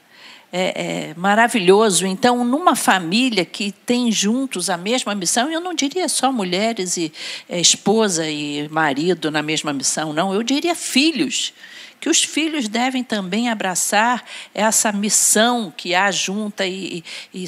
[0.51, 2.05] é, é, maravilhoso.
[2.05, 7.11] Então, numa família que tem juntos a mesma missão, eu não diria só mulheres e
[7.47, 11.53] é, esposa e marido na mesma missão, não, eu diria filhos.
[12.01, 17.45] Que os filhos devem também abraçar essa missão que há junta e, e, e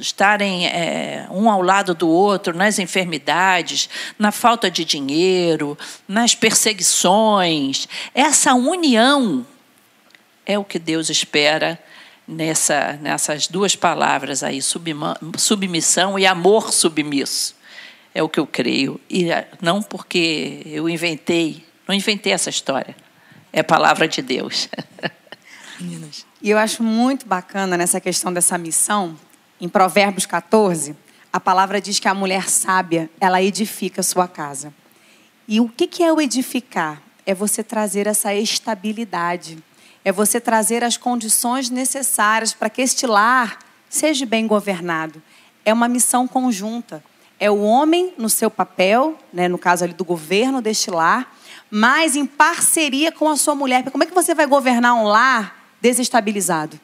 [0.00, 5.76] estarem é, um ao lado do outro nas enfermidades, na falta de dinheiro,
[6.08, 7.86] nas perseguições.
[8.14, 9.46] Essa união
[10.46, 11.78] é o que Deus espera
[12.26, 14.60] nessa, nessas duas palavras aí,
[15.36, 17.56] submissão e amor submisso.
[18.14, 19.00] É o que eu creio.
[19.08, 22.94] E eh, não porque eu inventei, não inventei essa história.
[23.52, 24.68] É palavra de Deus.
[26.40, 29.18] E eu acho muito bacana nessa questão dessa missão,
[29.60, 30.94] em Provérbios 14,
[31.32, 34.72] a palavra diz que a mulher sábia, ela edifica a sua casa.
[35.48, 37.02] E o que é o edificar?
[37.24, 39.58] É você trazer essa estabilidade
[40.04, 45.22] é você trazer as condições necessárias para que este lar seja bem governado.
[45.64, 47.02] É uma missão conjunta.
[47.38, 51.34] É o homem no seu papel, né, no caso ali do governo deste lar,
[51.70, 53.90] mas em parceria com a sua mulher.
[53.90, 56.78] Como é que você vai governar um lar desestabilizado?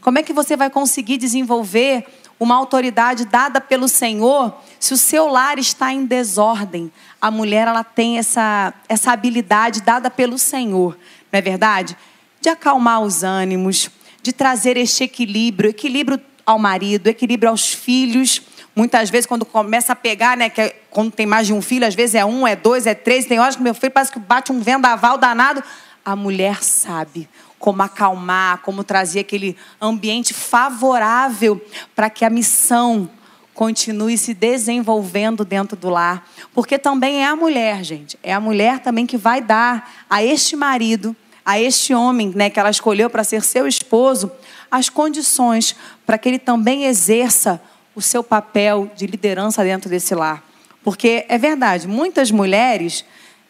[0.00, 2.06] Como é que você vai conseguir desenvolver
[2.38, 6.92] uma autoridade dada pelo Senhor se o seu lar está em desordem?
[7.20, 10.96] A mulher ela tem essa, essa habilidade dada pelo Senhor,
[11.32, 11.96] não é verdade?
[12.40, 13.90] De acalmar os ânimos,
[14.22, 18.42] de trazer este equilíbrio, equilíbrio ao marido, equilíbrio aos filhos.
[18.74, 21.86] Muitas vezes, quando começa a pegar, né, que é, quando tem mais de um filho,
[21.86, 24.18] às vezes é um, é dois, é três, tem horas que meu filho parece que
[24.18, 25.62] bate um vendaval danado.
[26.04, 31.60] A mulher sabe como acalmar, como trazer aquele ambiente favorável
[31.94, 33.10] para que a missão
[33.52, 36.24] continue se desenvolvendo dentro do lar.
[36.54, 40.54] Porque também é a mulher, gente, é a mulher também que vai dar a este
[40.54, 41.16] marido
[41.48, 44.30] a este homem, né, que ela escolheu para ser seu esposo,
[44.70, 47.58] as condições para que ele também exerça
[47.94, 50.44] o seu papel de liderança dentro desse lar.
[50.84, 53.02] Porque é verdade, muitas mulheres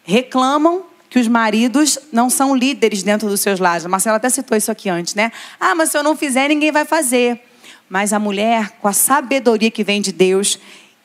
[0.04, 3.84] reclamam que os maridos não são líderes dentro dos seus lares.
[3.84, 5.32] A Marcela até citou isso aqui antes, né?
[5.58, 7.42] Ah, mas se eu não fizer, ninguém vai fazer.
[7.88, 10.56] Mas a mulher, com a sabedoria que vem de Deus,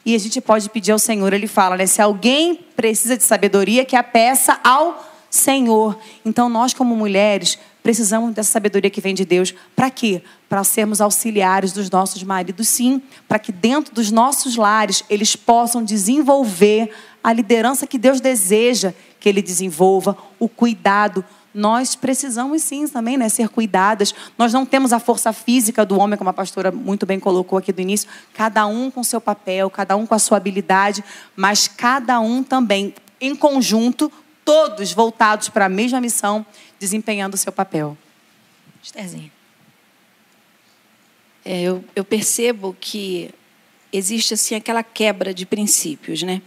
[0.06, 1.88] e a gente pode pedir ao Senhor, ele fala, né?
[1.88, 5.98] Se alguém precisa de sabedoria, que a peça ao Senhor.
[6.24, 9.52] Então, nós, como mulheres, precisamos dessa sabedoria que vem de Deus.
[9.76, 10.22] Para quê?
[10.48, 13.02] Para sermos auxiliares dos nossos maridos, sim.
[13.28, 16.94] Para que dentro dos nossos lares eles possam desenvolver
[17.24, 21.26] a liderança que Deus deseja que ele desenvolva, o cuidado.
[21.52, 24.14] Nós precisamos sim também né, ser cuidadas.
[24.38, 27.74] Nós não temos a força física do homem, como a pastora muito bem colocou aqui
[27.74, 28.08] do início.
[28.36, 31.04] Cada um com seu papel, cada um com a sua habilidade,
[31.36, 34.12] mas cada um também em conjunto
[34.46, 36.46] todos voltados para a mesma missão,
[36.80, 37.98] desempenhando o seu papel.
[38.82, 39.32] Estherzinha.
[41.46, 43.30] É, eu, eu percebo que
[43.92, 46.42] existe assim aquela quebra de princípios, né?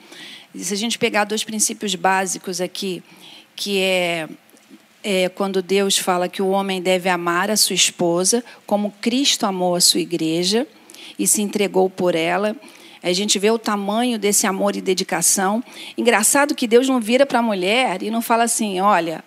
[0.55, 3.03] Se a gente pegar dois princípios básicos aqui,
[3.55, 4.29] que é,
[5.03, 9.75] é, quando Deus fala que o homem deve amar a sua esposa como Cristo amou
[9.75, 10.67] a sua igreja
[11.19, 12.57] e se entregou por ela,
[13.11, 15.63] a gente vê o tamanho desse amor e dedicação.
[15.97, 19.25] Engraçado que Deus não vira para a mulher e não fala assim: olha,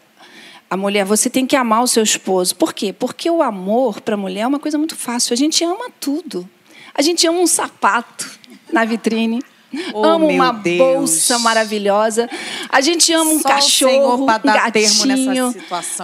[0.70, 2.56] a mulher, você tem que amar o seu esposo.
[2.56, 2.94] Por quê?
[2.94, 5.34] Porque o amor para a mulher é uma coisa muito fácil.
[5.34, 6.48] A gente ama tudo.
[6.94, 8.30] A gente ama um sapato
[8.72, 9.42] na vitrine.
[9.94, 10.78] Oh, ama uma Deus.
[10.78, 12.30] bolsa maravilhosa.
[12.70, 15.56] A gente ama um Só cachorro, um gatinho.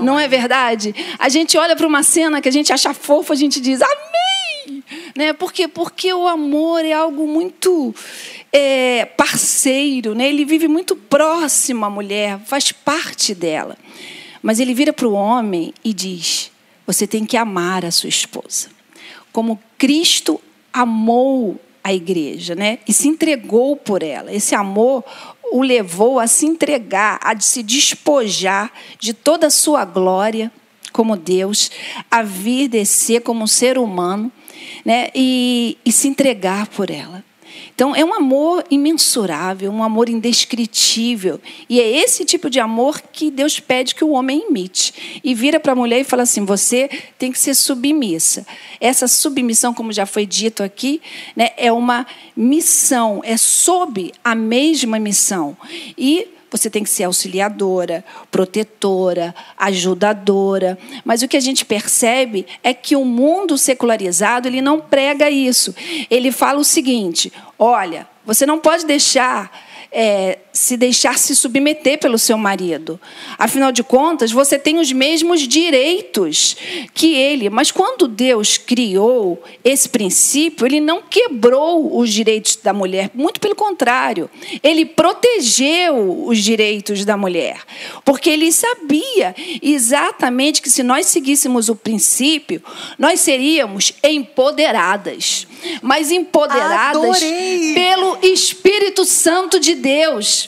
[0.02, 0.26] Não aí.
[0.26, 0.96] é verdade?
[1.20, 4.35] A gente olha para uma cena que a gente acha fofa, a gente diz amém.
[5.15, 5.32] Né?
[5.32, 5.67] Por quê?
[5.67, 7.95] Porque o amor é algo muito
[8.51, 10.13] é, parceiro.
[10.13, 10.28] Né?
[10.28, 13.78] Ele vive muito próximo à mulher, faz parte dela.
[14.43, 16.51] Mas ele vira para o homem e diz:
[16.86, 18.69] Você tem que amar a sua esposa.
[19.32, 20.39] Como Cristo
[20.71, 22.80] amou a igreja, né?
[22.88, 24.34] E se entregou por ela.
[24.34, 25.04] Esse amor
[25.51, 30.51] o levou a se entregar, a se despojar de toda a sua glória
[30.91, 31.69] como Deus,
[32.10, 34.32] a vir descer como ser humano,
[34.84, 35.10] né?
[35.13, 37.23] E, e se entregar por ela.
[37.73, 41.41] Então, é um amor imensurável, um amor indescritível.
[41.69, 45.21] E é esse tipo de amor que Deus pede que o homem imite.
[45.23, 48.45] E vira para a mulher e fala assim: você tem que ser submissa.
[48.80, 51.01] Essa submissão, como já foi dito aqui,
[51.36, 55.58] né, é uma missão, é sob a mesma missão.
[55.97, 60.77] E você tem que ser auxiliadora, protetora, ajudadora.
[61.03, 65.75] Mas o que a gente percebe é que o mundo secularizado ele não prega isso.
[66.10, 69.52] Ele fala o seguinte: olha, você não pode deixar
[69.91, 72.99] é, se deixar se submeter pelo seu marido.
[73.37, 76.56] Afinal de contas, você tem os mesmos direitos
[76.93, 77.49] que ele.
[77.49, 83.12] Mas quando Deus criou esse princípio, ele não quebrou os direitos da mulher.
[83.13, 84.29] Muito pelo contrário,
[84.63, 87.62] ele protegeu os direitos da mulher.
[88.06, 92.63] Porque ele sabia exatamente que se nós seguíssemos o princípio,
[92.97, 95.45] nós seríamos empoderadas.
[95.81, 97.73] Mas empoderadas Adorei.
[97.73, 100.44] pelo Espírito Santo de Deus.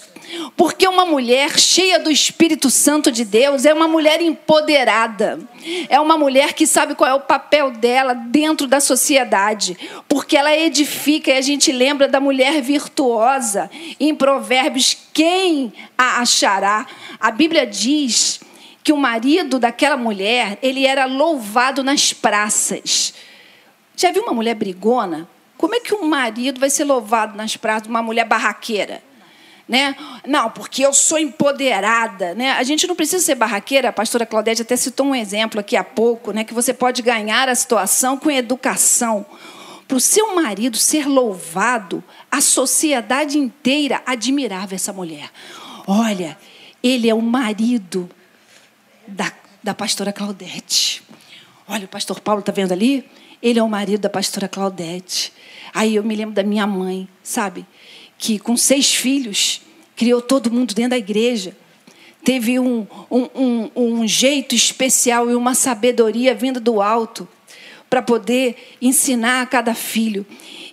[0.56, 5.40] Porque uma mulher cheia do Espírito Santo de Deus é uma mulher empoderada.
[5.90, 9.78] É uma mulher que sabe qual é o papel dela dentro da sociedade.
[10.08, 13.70] Porque ela edifica, e a gente lembra da mulher virtuosa.
[14.00, 16.86] Em Provérbios, quem a achará?
[17.20, 18.40] A Bíblia diz
[18.84, 23.14] que o marido daquela mulher, ele era louvado nas praças.
[23.96, 25.28] Já viu uma mulher brigona?
[25.58, 29.02] Como é que um marido vai ser louvado nas praças de uma mulher barraqueira?
[29.68, 29.96] Né?
[30.26, 32.34] Não, porque eu sou empoderada.
[32.34, 32.52] Né?
[32.52, 35.84] A gente não precisa ser barraqueira, a pastora Claudete até citou um exemplo aqui há
[35.84, 36.44] pouco, né?
[36.44, 39.26] que você pode ganhar a situação com educação.
[39.88, 45.30] Para o seu marido ser louvado, a sociedade inteira admirava essa mulher.
[45.86, 46.38] Olha,
[46.84, 48.10] ele é o marido
[49.08, 49.32] da,
[49.64, 51.02] da pastora Claudete.
[51.68, 53.10] Olha, o pastor Paulo está vendo ali?
[53.42, 55.32] Ele é o marido da pastora Claudete.
[55.74, 57.66] Aí eu me lembro da minha mãe, sabe?
[58.18, 59.62] Que com seis filhos,
[59.96, 61.56] criou todo mundo dentro da igreja.
[62.24, 67.28] Teve um, um, um, um jeito especial e uma sabedoria vinda do alto
[67.90, 70.26] para poder ensinar a cada filho.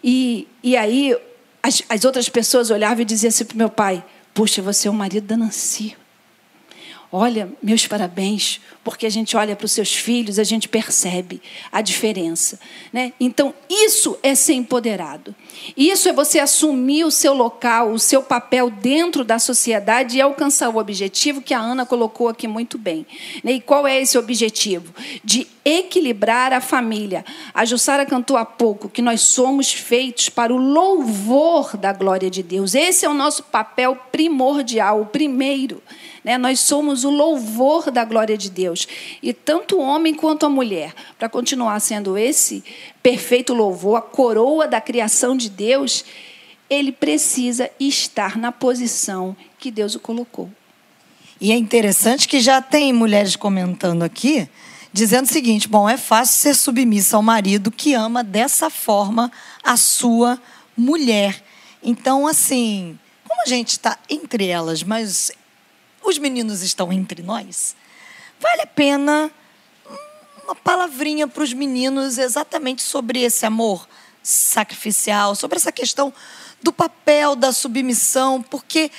[0.03, 1.17] E, e aí
[1.63, 4.95] as, as outras pessoas olhavam e diziam assim para meu pai: Puxa, você é o
[4.95, 5.97] marido da Nancy.
[7.17, 11.41] Olha, meus parabéns, porque a gente olha para os seus filhos, a gente percebe
[11.71, 12.59] a diferença.
[12.93, 13.13] Né?
[13.21, 15.33] Então, isso é ser empoderado.
[15.77, 20.69] Isso é você assumir o seu local, o seu papel dentro da sociedade e alcançar
[20.71, 23.07] o objetivo que a Ana colocou aqui muito bem.
[23.45, 23.53] Né?
[23.53, 24.93] E qual é esse objetivo?
[25.23, 27.25] De equilibrar a família.
[27.55, 32.43] A Jussara cantou há pouco que nós somos feitos para o louvor da glória de
[32.43, 32.75] Deus.
[32.75, 35.81] Esse é o nosso papel primordial, o primeiro.
[36.25, 36.39] Né?
[36.39, 38.89] Nós somos o louvor da glória de Deus.
[39.23, 42.65] E tanto o homem quanto a mulher, para continuar sendo esse
[43.03, 46.05] perfeito louvor, a coroa da criação de Deus,
[46.71, 50.51] ele precisa estar na posição que Deus o colocou.
[51.41, 54.49] E é interessante que já tem mulheres comentando aqui,
[54.93, 59.31] dizendo o seguinte: bom, é fácil ser submissa ao marido que ama dessa forma
[59.63, 60.41] a sua
[60.77, 61.43] mulher.
[61.83, 62.99] Então, assim,
[63.29, 65.31] como a gente está entre elas, mas
[66.05, 67.75] os meninos estão entre nós,
[68.41, 69.31] vale a pena
[70.45, 73.89] uma palavrinha para os meninos exatamente sobre esse amor
[74.23, 76.13] sacrificial, sobre essa questão
[76.63, 78.91] do papel da submissão, porque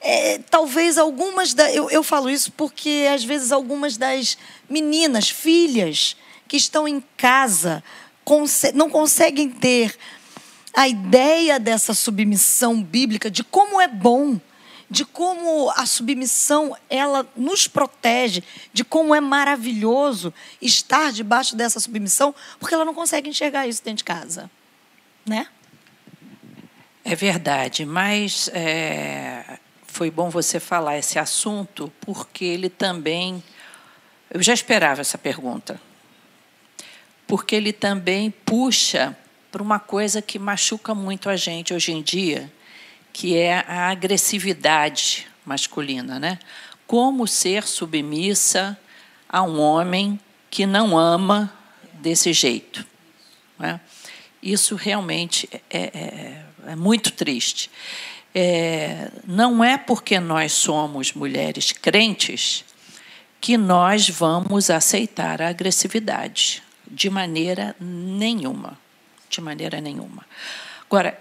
[0.00, 4.38] é, talvez algumas da, eu, eu falo isso porque às vezes algumas das
[4.68, 6.16] meninas, filhas
[6.48, 7.82] que estão em casa
[8.74, 9.96] não conseguem ter
[10.74, 14.38] a ideia dessa submissão bíblica, de como é bom
[14.88, 20.32] de como a submissão ela nos protege, de como é maravilhoso
[20.62, 24.50] estar debaixo dessa submissão, porque ela não consegue enxergar isso dentro de casa,
[25.24, 25.48] né?
[27.04, 33.42] É verdade, mas é, foi bom você falar esse assunto, porque ele também.
[34.28, 35.80] Eu já esperava essa pergunta.
[37.26, 39.16] Porque ele também puxa
[39.50, 42.52] para uma coisa que machuca muito a gente hoje em dia,
[43.16, 46.38] que é a agressividade masculina, né?
[46.86, 48.78] Como ser submissa
[49.26, 51.50] a um homem que não ama
[51.94, 52.84] desse jeito.
[53.58, 53.80] Né?
[54.42, 57.70] Isso realmente é, é, é muito triste.
[58.34, 62.66] É, não é porque nós somos mulheres crentes
[63.40, 68.78] que nós vamos aceitar a agressividade de maneira nenhuma,
[69.30, 70.26] de maneira nenhuma.
[70.84, 71.18] Agora,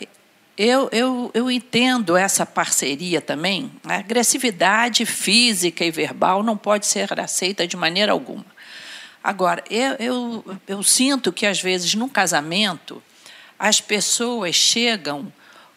[0.57, 3.71] eu, eu, eu entendo essa parceria também.
[3.83, 8.45] A agressividade física e verbal não pode ser aceita de maneira alguma.
[9.21, 13.03] Agora, eu, eu, eu sinto que, às vezes, num casamento,
[13.59, 15.31] as pessoas chegam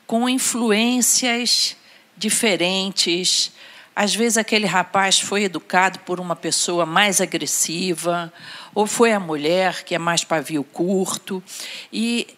[0.06, 1.76] com influências
[2.16, 3.50] diferentes.
[3.96, 8.32] Às vezes, aquele rapaz foi educado por uma pessoa mais agressiva,
[8.74, 11.42] ou foi a mulher que é mais pavio curto.
[11.92, 12.38] E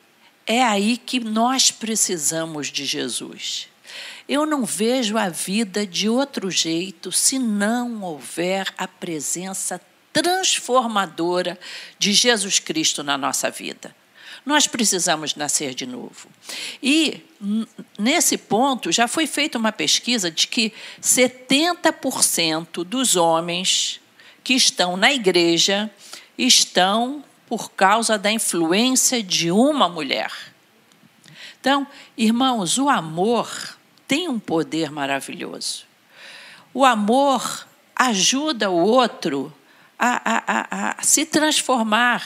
[0.51, 3.69] é aí que nós precisamos de Jesus.
[4.29, 9.81] Eu não vejo a vida de outro jeito se não houver a presença
[10.13, 11.57] transformadora
[12.01, 13.95] de Jesus Cristo na nossa vida.
[14.45, 16.29] Nós precisamos nascer de novo.
[16.83, 17.23] E,
[17.97, 24.01] nesse ponto, já foi feita uma pesquisa de que 70% dos homens
[24.43, 25.89] que estão na igreja
[26.37, 30.31] estão por causa da influência de uma mulher.
[31.61, 31.85] Então,
[32.17, 33.77] irmãos, o amor
[34.07, 35.85] tem um poder maravilhoso.
[36.73, 39.53] O amor ajuda o outro
[39.99, 42.25] a, a, a, a se transformar.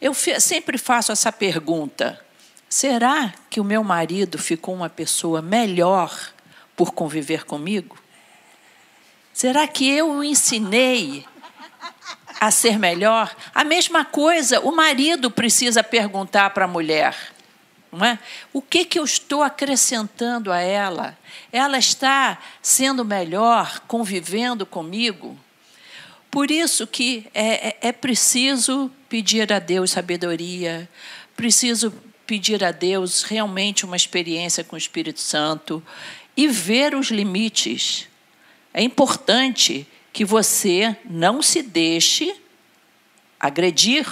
[0.00, 2.24] Eu sempre faço essa pergunta:
[2.68, 6.32] será que o meu marido ficou uma pessoa melhor
[6.76, 7.98] por conviver comigo?
[9.32, 11.26] Será que eu o ensinei
[12.40, 13.34] a ser melhor?
[13.54, 17.16] A mesma coisa, o marido precisa perguntar para a mulher:
[17.90, 18.18] não é?
[18.52, 21.16] o que, que eu estou acrescentando a ela?
[21.52, 25.38] Ela está sendo melhor convivendo comigo?
[26.30, 30.88] Por isso que é, é, é preciso pedir a Deus sabedoria,
[31.34, 31.90] preciso
[32.26, 35.82] pedir a Deus realmente uma experiência com o Espírito Santo
[36.36, 38.08] e ver os limites.
[38.74, 39.86] É importante
[40.16, 42.34] que você não se deixe
[43.38, 44.08] agredir,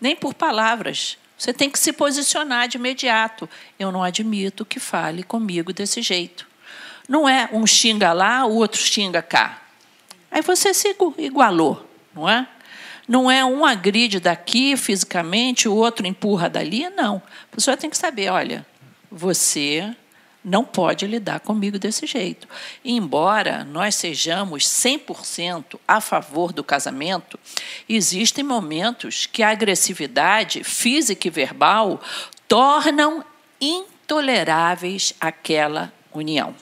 [0.00, 1.18] nem por palavras.
[1.36, 3.46] Você tem que se posicionar de imediato.
[3.78, 6.48] Eu não admito que fale comigo desse jeito.
[7.06, 9.60] Não é um xinga lá, o outro xinga cá.
[10.30, 12.48] Aí você se igualou, não é?
[13.06, 17.20] Não é um agride daqui fisicamente, o outro empurra dali, não.
[17.52, 18.64] A pessoa tem que saber, olha,
[19.10, 19.94] você
[20.44, 22.48] não pode lidar comigo desse jeito.
[22.84, 27.38] Embora nós sejamos 100% a favor do casamento,
[27.88, 32.00] existem momentos que a agressividade física e verbal
[32.48, 33.24] tornam
[33.60, 36.54] intoleráveis aquela união.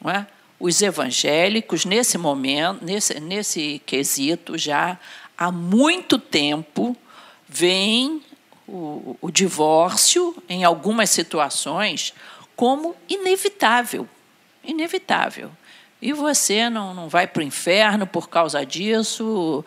[0.00, 0.26] Não é?
[0.58, 4.98] Os evangélicos, nesse momento, nesse, nesse quesito, já
[5.36, 6.96] há muito tempo,
[7.46, 8.22] veem
[8.66, 12.14] o, o divórcio, em algumas situações,
[12.56, 14.08] como inevitável.
[14.62, 15.50] Inevitável.
[16.00, 19.64] E você não, não vai para o inferno por causa disso.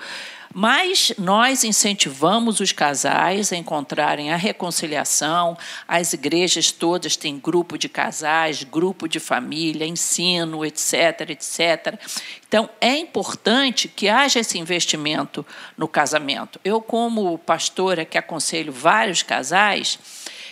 [0.53, 5.57] Mas nós incentivamos os casais a encontrarem a reconciliação.
[5.87, 11.99] As igrejas todas têm grupo de casais, grupo de família, ensino, etc, etc.
[12.47, 15.45] Então, é importante que haja esse investimento
[15.77, 16.59] no casamento.
[16.63, 19.99] Eu, como pastora que aconselho vários casais,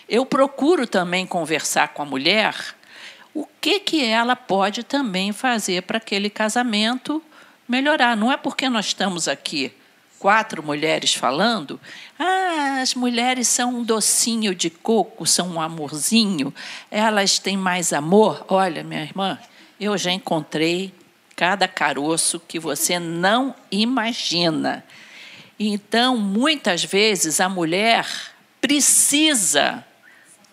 [0.07, 2.55] eu procuro também conversar com a mulher
[3.33, 7.21] o que, que ela pode também fazer para aquele casamento
[7.67, 8.15] melhorar.
[8.15, 9.73] Não é porque nós estamos aqui
[10.17, 11.79] quatro mulheres falando,
[12.17, 16.53] ah, as mulheres são um docinho de coco, são um amorzinho,
[16.89, 18.45] elas têm mais amor.
[18.47, 19.37] Olha, minha irmã,
[19.79, 20.93] eu já encontrei
[21.35, 24.83] cada caroço que você não imagina.
[25.59, 28.07] Então, muitas vezes, a mulher
[28.59, 29.85] precisa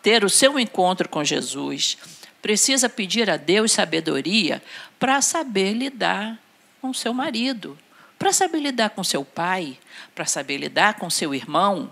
[0.03, 1.97] ter o seu encontro com Jesus,
[2.43, 4.61] precisa pedir a Deus sabedoria
[4.99, 6.39] para saber lidar
[6.81, 7.79] com seu marido,
[8.19, 9.79] para saber lidar com seu pai,
[10.15, 11.89] para saber lidar com seu irmão.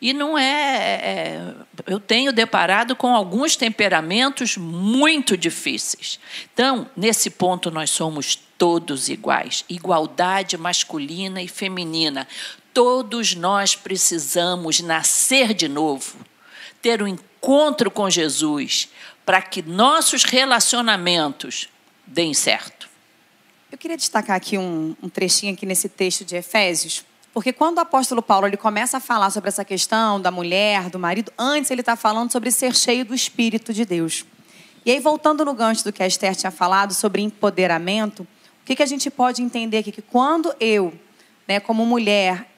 [0.00, 1.54] E não é, é,
[1.86, 6.18] Eu tenho deparado com alguns temperamentos muito difíceis.
[6.52, 12.26] Então, nesse ponto, nós somos todos iguais igualdade masculina e feminina.
[12.72, 16.16] Todos nós precisamos nascer de novo,
[16.80, 17.31] ter um encontro
[17.90, 18.88] com Jesus,
[19.26, 21.68] para que nossos relacionamentos
[22.06, 22.88] deem certo.
[23.70, 27.80] Eu queria destacar aqui um, um trechinho aqui nesse texto de Efésios, porque quando o
[27.80, 31.80] apóstolo Paulo ele começa a falar sobre essa questão da mulher, do marido, antes ele
[31.80, 34.24] está falando sobre ser cheio do Espírito de Deus.
[34.84, 38.22] E aí, voltando no gancho do que a Esther tinha falado sobre empoderamento,
[38.62, 39.90] o que, que a gente pode entender aqui?
[39.90, 40.92] Que quando eu,
[41.48, 42.48] né, como mulher,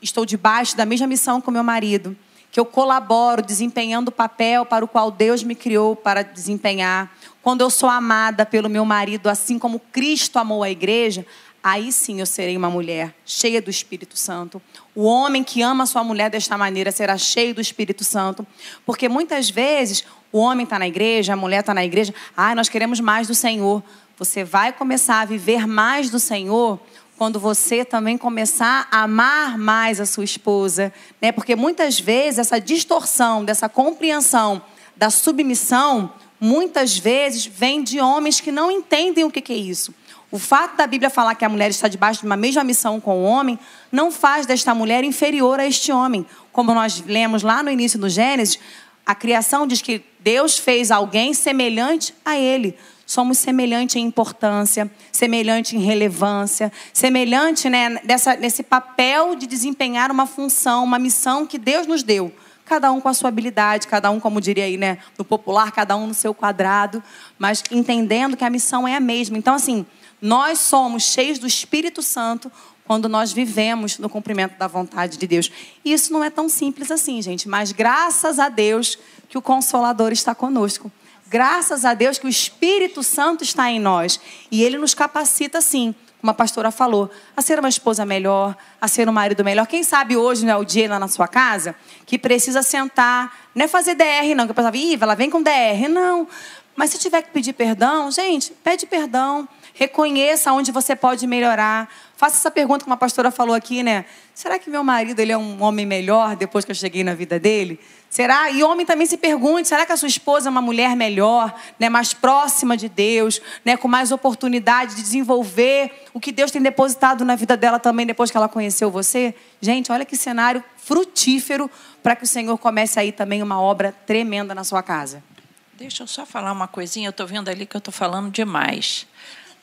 [0.00, 2.16] estou debaixo da mesma missão com meu marido,
[2.50, 7.60] que eu colaboro desempenhando o papel para o qual Deus me criou para desempenhar, quando
[7.62, 11.24] eu sou amada pelo meu marido, assim como Cristo amou a igreja,
[11.62, 14.60] aí sim eu serei uma mulher cheia do Espírito Santo.
[14.94, 18.46] O homem que ama sua mulher desta maneira será cheio do Espírito Santo.
[18.84, 22.68] Porque muitas vezes o homem está na igreja, a mulher está na igreja, ah, nós
[22.68, 23.82] queremos mais do Senhor.
[24.18, 26.78] Você vai começar a viver mais do Senhor
[27.20, 30.90] quando você também começar a amar mais a sua esposa,
[31.20, 31.30] né?
[31.30, 34.62] Porque muitas vezes essa distorção dessa compreensão
[34.96, 39.94] da submissão muitas vezes vem de homens que não entendem o que é isso.
[40.30, 43.18] O fato da Bíblia falar que a mulher está debaixo de uma mesma missão com
[43.18, 43.58] o homem
[43.92, 46.24] não faz desta mulher inferior a este homem.
[46.50, 48.58] Como nós lemos lá no início do Gênesis,
[49.04, 52.78] a criação diz que Deus fez alguém semelhante a ele.
[53.10, 60.26] Somos semelhante em importância, semelhante em relevância, semelhante né, dessa, nesse papel de desempenhar uma
[60.26, 62.32] função, uma missão que Deus nos deu.
[62.64, 65.96] Cada um com a sua habilidade, cada um, como diria aí, né, no popular, cada
[65.96, 67.02] um no seu quadrado,
[67.36, 69.36] mas entendendo que a missão é a mesma.
[69.36, 69.84] Então, assim,
[70.22, 72.48] nós somos cheios do Espírito Santo
[72.84, 75.50] quando nós vivemos no cumprimento da vontade de Deus.
[75.84, 78.96] Isso não é tão simples assim, gente, mas graças a Deus
[79.28, 80.92] que o Consolador está conosco.
[81.30, 84.18] Graças a Deus que o Espírito Santo está em nós
[84.50, 88.88] e ele nos capacita sim, como a pastora falou, a ser uma esposa melhor, a
[88.88, 89.64] ser um marido melhor.
[89.68, 93.64] Quem sabe hoje não é o dia lá na sua casa que precisa sentar, não
[93.64, 96.26] é fazer DR não, que a pessoa ih, ela vem com DR, não.
[96.74, 101.88] Mas se tiver que pedir perdão, gente, pede perdão, reconheça onde você pode melhorar.
[102.20, 104.04] Faça essa pergunta que uma pastora falou aqui, né?
[104.34, 107.40] Será que meu marido ele é um homem melhor depois que eu cheguei na vida
[107.40, 107.80] dele?
[108.10, 108.50] Será?
[108.50, 111.88] E homem também se pergunte: será que a sua esposa é uma mulher melhor, né,
[111.88, 117.24] mais próxima de Deus, né, com mais oportunidade de desenvolver o que Deus tem depositado
[117.24, 119.34] na vida dela também depois que ela conheceu você?
[119.58, 121.70] Gente, olha que cenário frutífero
[122.02, 125.24] para que o Senhor comece aí também uma obra tremenda na sua casa.
[125.72, 127.08] Deixa eu só falar uma coisinha.
[127.08, 129.06] Eu estou vendo ali que eu estou falando demais,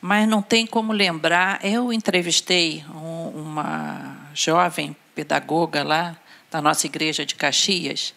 [0.00, 1.64] mas não tem como lembrar.
[1.64, 6.16] Eu entrevistei um, uma jovem pedagoga lá
[6.50, 8.14] da nossa igreja de Caxias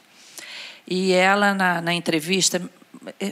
[0.87, 2.61] e ela, na, na entrevista,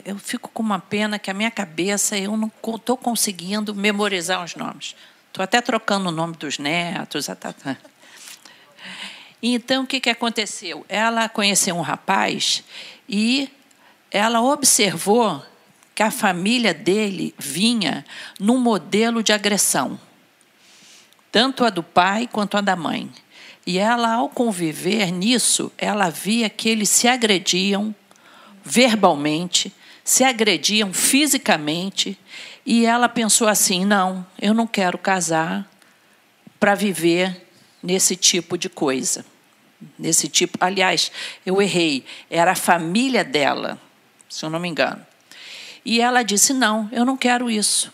[0.05, 4.55] eu fico com uma pena que a minha cabeça, eu não estou conseguindo memorizar os
[4.55, 4.95] nomes.
[5.27, 7.25] Estou até trocando o nome dos netos.
[7.25, 7.53] Tá.
[9.41, 10.85] Então, o que, que aconteceu?
[10.89, 12.63] Ela conheceu um rapaz
[13.07, 13.49] e
[14.11, 15.43] ela observou
[15.99, 18.05] que a família dele vinha
[18.39, 19.99] num modelo de agressão,
[21.29, 23.11] tanto a do pai quanto a da mãe.
[23.67, 27.93] E ela, ao conviver nisso, ela via que eles se agrediam
[28.63, 32.17] verbalmente, se agrediam fisicamente,
[32.65, 35.69] e ela pensou assim: não, eu não quero casar
[36.57, 37.45] para viver
[37.83, 39.25] nesse tipo de coisa.
[39.97, 41.11] Nesse tipo, aliás,
[41.45, 43.77] eu errei, era a família dela,
[44.29, 45.08] se eu não me engano.
[45.83, 47.91] E ela disse: não, eu não quero isso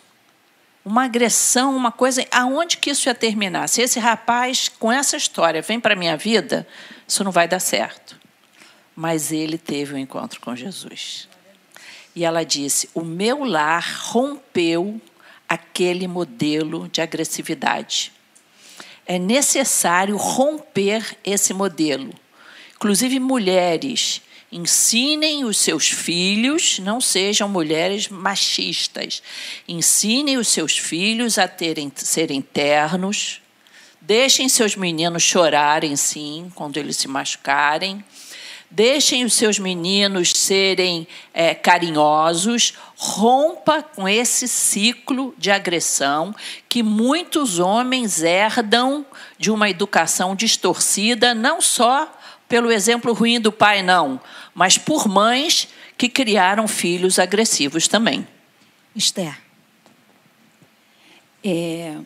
[0.85, 2.23] uma agressão, uma coisa.
[2.31, 3.67] Aonde que isso ia terminar?
[3.67, 6.67] Se esse rapaz, com essa história, vem para a minha vida,
[7.07, 8.15] isso não vai dar certo.
[8.95, 11.27] Mas ele teve um encontro com Jesus.
[12.15, 15.01] E ela disse: O meu lar rompeu
[15.49, 18.13] aquele modelo de agressividade.
[19.07, 22.13] É necessário romper esse modelo.
[22.75, 24.21] Inclusive, mulheres
[24.57, 29.21] Ensinem os seus filhos, não sejam mulheres machistas.
[29.67, 33.41] Ensinem os seus filhos a terem, serem ternos.
[33.99, 38.01] Deixem seus meninos chorarem, sim, quando eles se machucarem.
[38.71, 42.75] Deixem os seus meninos serem é, carinhosos.
[42.95, 46.33] Rompa com esse ciclo de agressão
[46.69, 49.05] que muitos homens herdam
[49.37, 52.09] de uma educação distorcida, não só
[52.47, 54.19] pelo exemplo ruim do pai, não,
[54.53, 55.67] mas por mães
[55.97, 58.27] que criaram filhos agressivos também.
[58.95, 59.37] Esther.
[61.43, 61.97] É,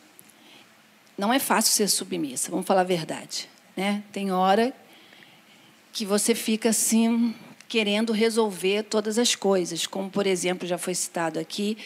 [1.18, 3.48] não é fácil ser submissa, vamos falar a verdade.
[3.76, 4.04] Né?
[4.12, 4.74] Tem hora
[5.92, 7.36] que você fica assim,
[7.68, 11.78] querendo resolver todas as coisas, como, por exemplo, já foi citado aqui,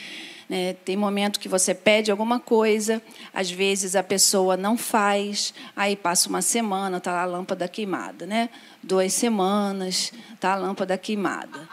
[0.53, 0.73] né?
[0.85, 3.01] Tem momento que você pede alguma coisa,
[3.33, 8.27] às vezes a pessoa não faz, aí passa uma semana, está a lâmpada queimada.
[8.27, 8.51] Né?
[8.83, 11.67] Duas semanas, está a lâmpada queimada.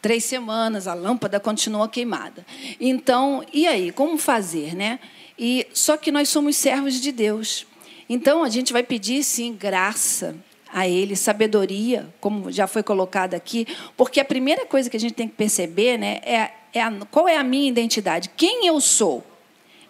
[0.00, 2.46] Três semanas, a lâmpada continua queimada.
[2.80, 4.76] Então, e aí, como fazer?
[4.76, 5.00] Né?
[5.36, 7.66] E, só que nós somos servos de Deus.
[8.08, 10.36] Então, a gente vai pedir, sim, graça
[10.72, 13.66] a Ele, sabedoria, como já foi colocado aqui,
[13.96, 17.28] porque a primeira coisa que a gente tem que perceber né, é é a, qual
[17.28, 18.30] é a minha identidade?
[18.36, 19.24] Quem eu sou?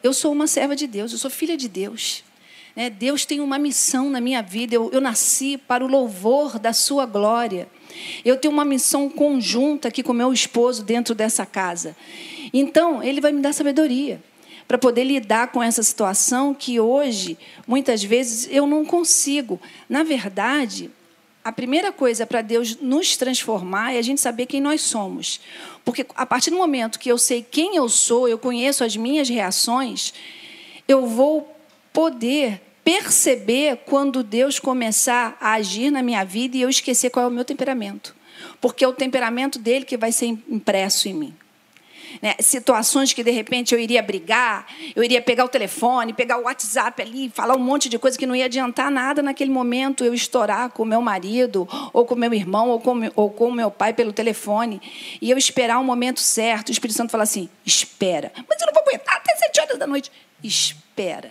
[0.03, 2.25] Eu sou uma serva de Deus, eu sou filha de Deus.
[2.75, 2.89] Né?
[2.89, 4.75] Deus tem uma missão na minha vida.
[4.75, 7.69] Eu, eu nasci para o louvor da Sua glória.
[8.25, 11.97] Eu tenho uma missão conjunta aqui com meu esposo dentro dessa casa.
[12.53, 14.23] Então, Ele vai me dar sabedoria
[14.67, 19.61] para poder lidar com essa situação que hoje, muitas vezes, eu não consigo.
[19.89, 20.91] Na verdade,
[21.43, 25.41] a primeira coisa para Deus nos transformar é a gente saber quem nós somos.
[25.85, 29.29] Porque a partir do momento que eu sei quem eu sou, eu conheço as minhas
[29.29, 30.13] reações,
[30.87, 31.57] eu vou
[31.93, 37.29] poder perceber quando Deus começar a agir na minha vida e eu esquecer qual é
[37.29, 38.15] o meu temperamento.
[38.61, 41.35] Porque é o temperamento dele que vai ser impresso em mim.
[42.21, 42.35] Né?
[42.41, 47.01] Situações que de repente eu iria brigar, eu iria pegar o telefone, pegar o WhatsApp
[47.01, 50.71] ali, falar um monte de coisa que não ia adiantar nada naquele momento, eu estourar
[50.71, 54.81] com meu marido, ou com meu irmão, ou com, ou com meu pai pelo telefone,
[55.21, 56.69] e eu esperar o um momento certo.
[56.69, 58.33] O Espírito Santo fala assim: espera.
[58.49, 60.13] Mas eu não vou aguentar até sete horas da noite.
[60.43, 61.31] Espera.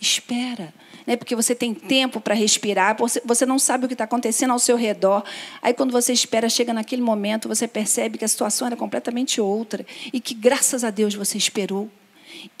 [0.00, 0.72] Espera
[1.08, 1.16] né?
[1.16, 2.94] porque você tem tempo para respirar,
[3.24, 5.24] você, não sabe o que está acontecendo ao seu redor.
[5.62, 9.86] Aí, quando você espera, chega naquele momento, você percebe que a situação era completamente outra
[10.12, 11.90] e que, graças a Deus, você esperou.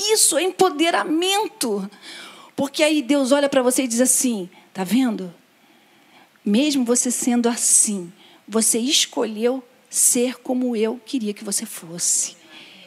[0.00, 1.90] Isso é empoderamento.
[2.56, 5.32] Porque aí Deus olha para você e diz assim: tá vendo?
[6.42, 8.10] Mesmo você sendo assim,
[8.48, 12.37] você escolheu ser como eu queria que você fosse.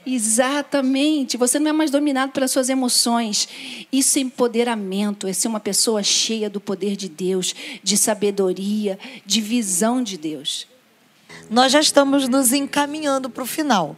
[0.05, 1.37] Exatamente.
[1.37, 3.47] Você não é mais dominado pelas suas emoções.
[3.91, 9.41] Isso é empoderamento, é ser uma pessoa cheia do poder de Deus, de sabedoria, de
[9.41, 10.67] visão de Deus.
[11.49, 13.95] Nós já estamos nos encaminhando para o final.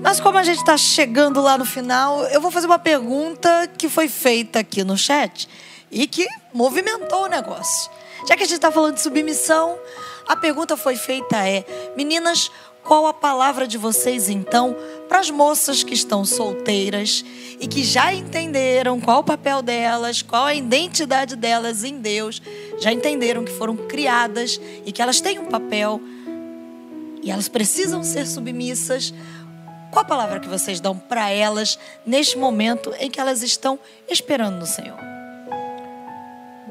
[0.00, 3.88] Mas como a gente está chegando lá no final, eu vou fazer uma pergunta que
[3.88, 5.48] foi feita aqui no chat
[5.90, 7.90] e que movimentou o negócio.
[8.28, 9.78] Já que a gente está falando de submissão,
[10.26, 11.64] a pergunta foi feita é:
[11.96, 12.50] meninas,
[12.84, 14.76] qual a palavra de vocês, então,
[15.08, 17.24] para as moças que estão solteiras
[17.60, 22.40] e que já entenderam qual o papel delas, qual a identidade delas em Deus,
[22.78, 26.00] já entenderam que foram criadas e que elas têm um papel
[27.22, 29.12] e elas precisam ser submissas?
[29.90, 34.58] Qual a palavra que vocês dão para elas neste momento em que elas estão esperando
[34.58, 35.17] no Senhor?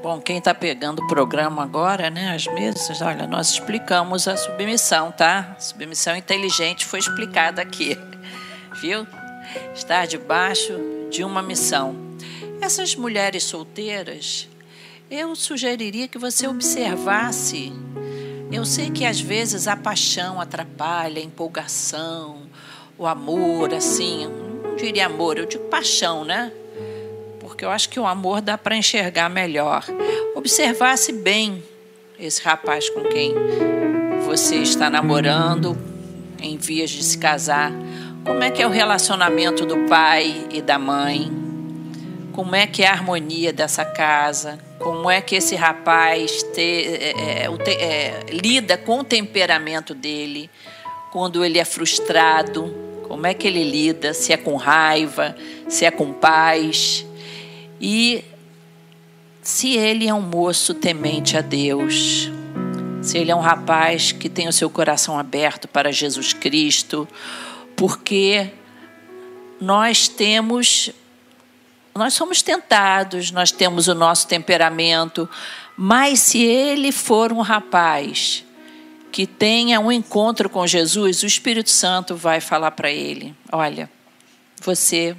[0.02, 5.12] Bom, quem está pegando o programa agora, né, as mesas, olha, nós explicamos a submissão,
[5.12, 5.56] tá?
[5.60, 7.98] Submissão inteligente foi explicada aqui,
[8.80, 9.08] viu?
[9.74, 10.74] Estar debaixo
[11.10, 11.96] de uma missão.
[12.62, 14.48] Essas mulheres solteiras,
[15.10, 17.74] eu sugeriria que você observasse.
[18.52, 22.44] Eu sei que às vezes a paixão atrapalha, a empolgação,
[23.00, 24.28] o amor, assim,
[24.64, 26.52] não diria amor, eu digo paixão, né?
[27.48, 29.86] Porque eu acho que o amor dá para enxergar melhor.
[30.36, 31.64] Observasse bem
[32.20, 33.34] esse rapaz com quem
[34.26, 35.78] você está namorando,
[36.42, 37.72] em vias de se casar.
[38.26, 41.32] Como é que é o relacionamento do pai e da mãe?
[42.34, 44.60] Como é que é a harmonia dessa casa?
[44.78, 50.50] Como é que esse rapaz te, é, é, é, lida com o temperamento dele
[51.12, 52.76] quando ele é frustrado?
[53.08, 54.14] Como é que ele lida?
[54.14, 55.34] Se é com raiva,
[55.70, 57.07] se é com paz?
[57.80, 58.24] E
[59.42, 62.30] se ele é um moço temente a Deus,
[63.02, 67.08] se ele é um rapaz que tem o seu coração aberto para Jesus Cristo,
[67.76, 68.52] porque
[69.62, 70.92] nós temos
[71.96, 75.28] nós somos tentados, nós temos o nosso temperamento,
[75.76, 78.46] mas se ele for um rapaz
[79.12, 83.90] que tenha um encontro com Jesus, o Espírito Santo vai falar para ele: olha,
[84.62, 85.16] você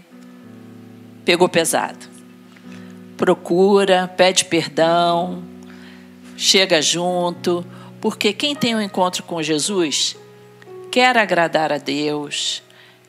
[1.24, 2.07] pegou pesado
[3.18, 5.42] procura, pede perdão,
[6.36, 7.66] chega junto,
[8.00, 10.16] porque quem tem um encontro com Jesus
[10.90, 12.62] quer agradar a Deus,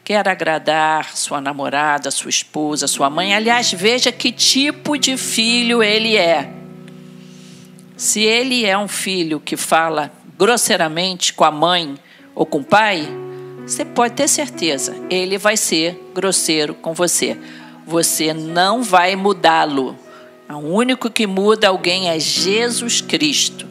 [0.04, 3.36] quer agradar sua namorada, sua esposa, sua mãe.
[3.36, 6.52] Aliás, veja que tipo de filho ele é.
[7.96, 11.96] Se ele é um filho que fala grosseiramente com a mãe
[12.34, 13.08] ou com o pai,
[13.62, 17.38] você pode ter certeza, ele vai ser grosseiro com você
[17.90, 19.98] você não vai mudá-lo.
[20.48, 23.66] O único que muda alguém é Jesus Cristo.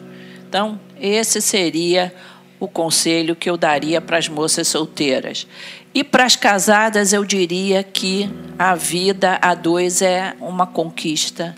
[0.48, 2.12] Então, esse seria
[2.58, 5.46] o conselho que eu daria para as moças solteiras.
[5.94, 11.54] E para as casadas, eu diria que a vida a dois é uma conquista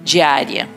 [0.00, 0.68] diária.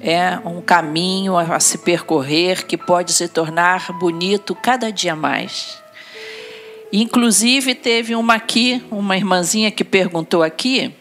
[0.00, 5.80] É um caminho a se percorrer que pode se tornar bonito cada dia mais.
[6.92, 10.92] Inclusive, teve uma aqui, uma irmãzinha que perguntou aqui,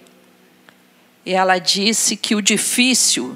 [1.26, 3.36] ela disse que o difícil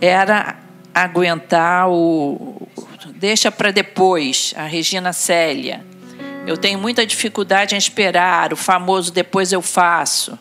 [0.00, 0.56] era
[0.94, 2.68] aguentar o.
[3.16, 5.84] Deixa para depois, a Regina Célia.
[6.46, 10.38] Eu tenho muita dificuldade em esperar, o famoso depois eu faço.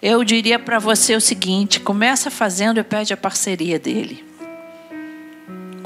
[0.00, 4.27] Eu diria para você o seguinte: começa fazendo e pede a parceria dele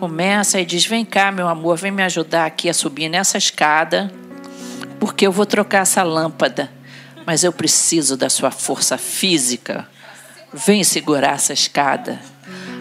[0.03, 4.13] começa e diz: Vem cá, meu amor, vem me ajudar aqui a subir nessa escada,
[4.99, 6.69] porque eu vou trocar essa lâmpada,
[7.25, 9.87] mas eu preciso da sua força física.
[10.53, 12.19] Vem segurar essa escada.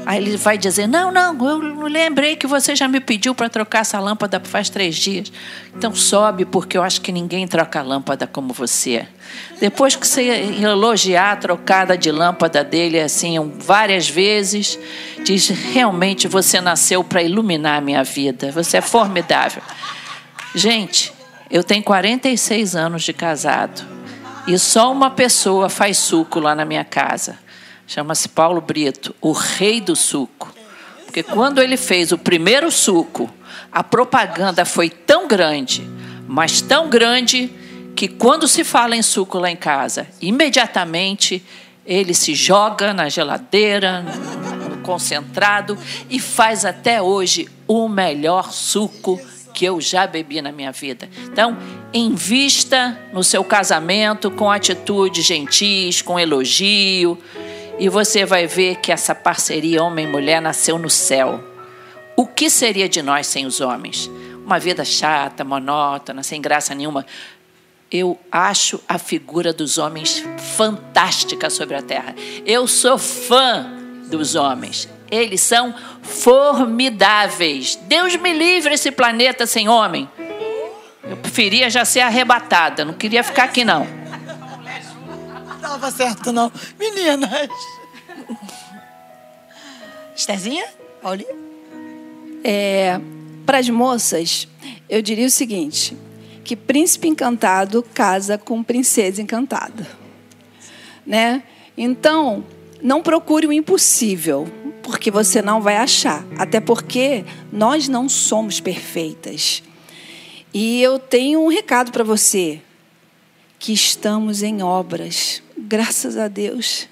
[0.05, 3.79] Aí ele vai dizer: Não, não, eu lembrei que você já me pediu para trocar
[3.79, 5.31] essa lâmpada faz três dias.
[5.75, 9.07] Então sobe, porque eu acho que ninguém troca lâmpada como você.
[9.59, 10.23] Depois que você
[10.61, 14.77] elogiar a trocada de lâmpada dele assim várias vezes,
[15.23, 18.51] diz: Realmente você nasceu para iluminar a minha vida.
[18.51, 19.61] Você é formidável.
[20.53, 21.13] Gente,
[21.51, 23.85] Eu tenho 46 anos de casado
[24.47, 27.37] e só uma pessoa faz suco lá na minha casa.
[27.87, 30.53] Chama-se Paulo Brito, o rei do suco.
[31.05, 33.29] Porque quando ele fez o primeiro suco,
[33.71, 35.81] a propaganda foi tão grande,
[36.27, 37.51] mas tão grande,
[37.95, 41.43] que quando se fala em suco lá em casa, imediatamente
[41.85, 44.01] ele se joga na geladeira,
[44.69, 45.77] no concentrado
[46.09, 49.19] e faz até hoje o melhor suco
[49.53, 51.09] que eu já bebi na minha vida.
[51.25, 51.57] Então,
[51.93, 57.17] invista no seu casamento com atitudes gentis, com elogio,
[57.81, 61.43] e você vai ver que essa parceria homem-mulher nasceu no céu.
[62.15, 64.07] O que seria de nós sem os homens?
[64.45, 67.03] Uma vida chata, monótona, sem graça nenhuma.
[67.89, 70.23] Eu acho a figura dos homens
[70.55, 72.13] fantástica sobre a terra.
[72.45, 73.73] Eu sou fã
[74.11, 74.87] dos homens.
[75.09, 75.73] Eles são
[76.03, 77.79] formidáveis.
[77.87, 80.07] Deus me livre esse planeta sem homem.
[81.03, 84.00] Eu preferia já ser arrebatada, não queria ficar aqui não.
[85.73, 86.51] Estava certo não.
[86.77, 87.49] Meninas.
[90.13, 90.65] Estezinha?
[91.01, 91.33] Paulinha?
[92.43, 92.99] É,
[93.45, 94.49] Para as moças,
[94.89, 95.97] eu diria o seguinte:
[96.43, 99.87] que príncipe encantado casa com princesa encantada.
[101.05, 101.41] Né?
[101.77, 102.43] Então,
[102.81, 104.49] não procure o impossível,
[104.83, 106.25] porque você não vai achar.
[106.37, 109.63] Até porque nós não somos perfeitas.
[110.53, 112.61] E eu tenho um recado para você:
[113.57, 116.87] que estamos em obras, graças a Deus.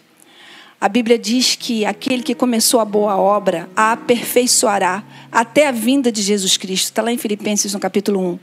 [0.80, 6.12] A Bíblia diz que aquele que começou a boa obra a aperfeiçoará até a vinda
[6.12, 6.86] de Jesus Cristo.
[6.86, 8.40] Está lá em Filipenses, no capítulo 1.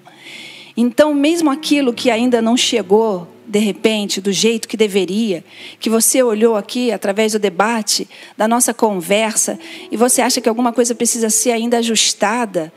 [0.76, 5.42] Então, mesmo aquilo que ainda não chegou, de repente, do jeito que deveria,
[5.80, 8.06] que você olhou aqui através do debate,
[8.36, 9.58] da nossa conversa,
[9.90, 12.70] e você acha que alguma coisa precisa ser ainda ajustada,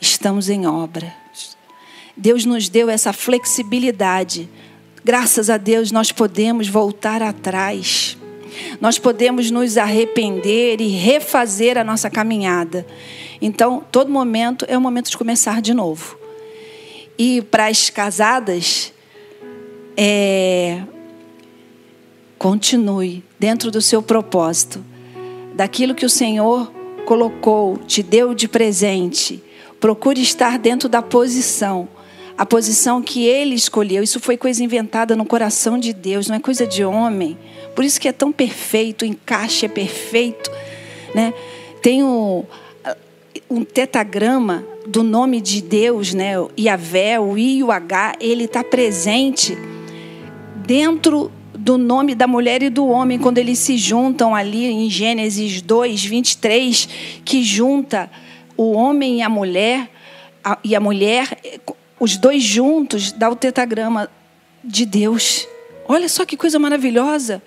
[0.00, 1.12] estamos em obra.
[2.16, 4.48] Deus nos deu essa flexibilidade.
[5.10, 8.16] Graças a Deus, nós podemos voltar atrás.
[8.80, 12.86] Nós podemos nos arrepender e refazer a nossa caminhada.
[13.42, 16.16] Então, todo momento é o momento de começar de novo.
[17.18, 18.92] E para as casadas,
[19.96, 20.80] é,
[22.38, 24.80] continue dentro do seu propósito,
[25.56, 26.70] daquilo que o Senhor
[27.04, 29.42] colocou, te deu de presente.
[29.80, 31.88] Procure estar dentro da posição,
[32.36, 34.02] a posição que Ele escolheu.
[34.02, 37.36] Isso foi coisa inventada no coração de Deus, não é coisa de homem.
[37.74, 40.50] Por isso que é tão perfeito, o encaixe é perfeito,
[41.14, 41.32] né?
[41.82, 42.44] Tem um,
[43.48, 46.34] um tetagrama do nome de Deus, né?
[46.58, 49.56] Yahvé, o I e o H, ele está presente
[50.66, 55.60] dentro do nome da mulher e do homem, quando eles se juntam ali em Gênesis
[55.60, 56.88] 2, 23,
[57.24, 58.10] que junta
[58.56, 59.90] o homem e a mulher,
[60.42, 61.38] a, e a mulher,
[62.00, 64.10] os dois juntos, dá o tetagrama
[64.64, 65.46] de Deus.
[65.86, 67.42] Olha só que coisa maravilhosa.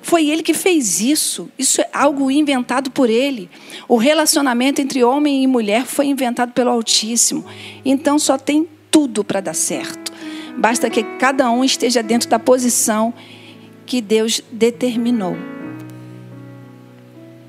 [0.00, 1.50] Foi ele que fez isso.
[1.58, 3.50] Isso é algo inventado por ele.
[3.86, 7.44] O relacionamento entre homem e mulher foi inventado pelo Altíssimo.
[7.84, 10.10] Então só tem tudo para dar certo.
[10.56, 13.12] Basta que cada um esteja dentro da posição
[13.84, 15.36] que Deus determinou.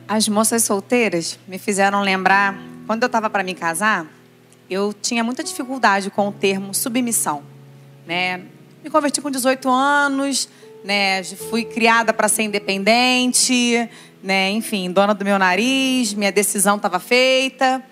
[0.07, 4.07] As moças solteiras me fizeram lembrar, quando eu estava para me casar,
[4.70, 7.43] eu tinha muita dificuldade com o termo submissão.
[8.05, 8.41] Né?
[8.84, 10.47] Me converti com 18 anos,
[10.84, 11.24] né?
[11.24, 13.89] Fui criada para ser independente,
[14.24, 14.51] né?
[14.51, 17.84] Enfim, dona do meu nariz, minha decisão estava feita.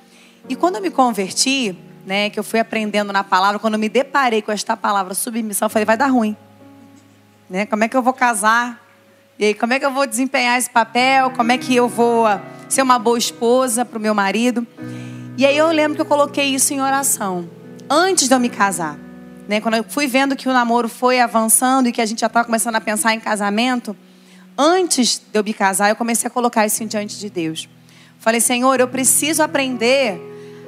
[0.47, 3.89] E quando eu me converti, né, que eu fui aprendendo na palavra, quando eu me
[3.89, 6.38] deparei com esta palavra submissão, eu falei, vai dar ruim.
[7.49, 7.65] Né?
[7.65, 8.82] Como é que eu vou casar?
[9.38, 11.32] E aí, como é que eu vou desempenhar esse papel?
[11.32, 12.25] Como é que eu vou
[12.69, 14.65] ser uma boa esposa para o meu marido?
[15.38, 17.47] E aí eu lembro que eu coloquei isso em oração,
[17.88, 18.97] antes de eu me casar.
[19.47, 19.61] Né?
[19.61, 22.43] Quando eu fui vendo que o namoro foi avançando e que a gente já estava
[22.43, 23.95] começando a pensar em casamento,
[24.57, 27.69] antes de eu me casar, eu comecei a colocar isso diante de Deus.
[28.17, 30.19] Falei, Senhor, eu preciso aprender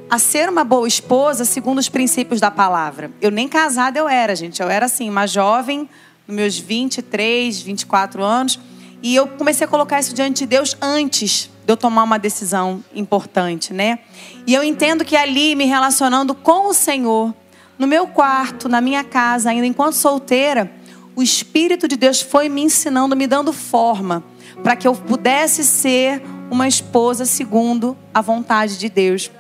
[0.08, 3.10] a ser uma boa esposa segundo os princípios da palavra.
[3.20, 4.62] Eu nem casada eu era, gente.
[4.62, 5.90] Eu era assim, uma jovem,
[6.28, 8.60] nos meus 23, 24 anos.
[9.02, 12.84] E eu comecei a colocar isso diante de Deus antes de eu tomar uma decisão
[12.94, 14.00] importante, né?
[14.46, 17.34] E eu entendo que ali, me relacionando com o Senhor,
[17.78, 20.72] no meu quarto, na minha casa, ainda enquanto solteira,
[21.16, 24.24] o Espírito de Deus foi me ensinando, me dando forma
[24.64, 26.22] para que eu pudesse ser
[26.52, 29.32] uma esposa segundo a vontade de Deus.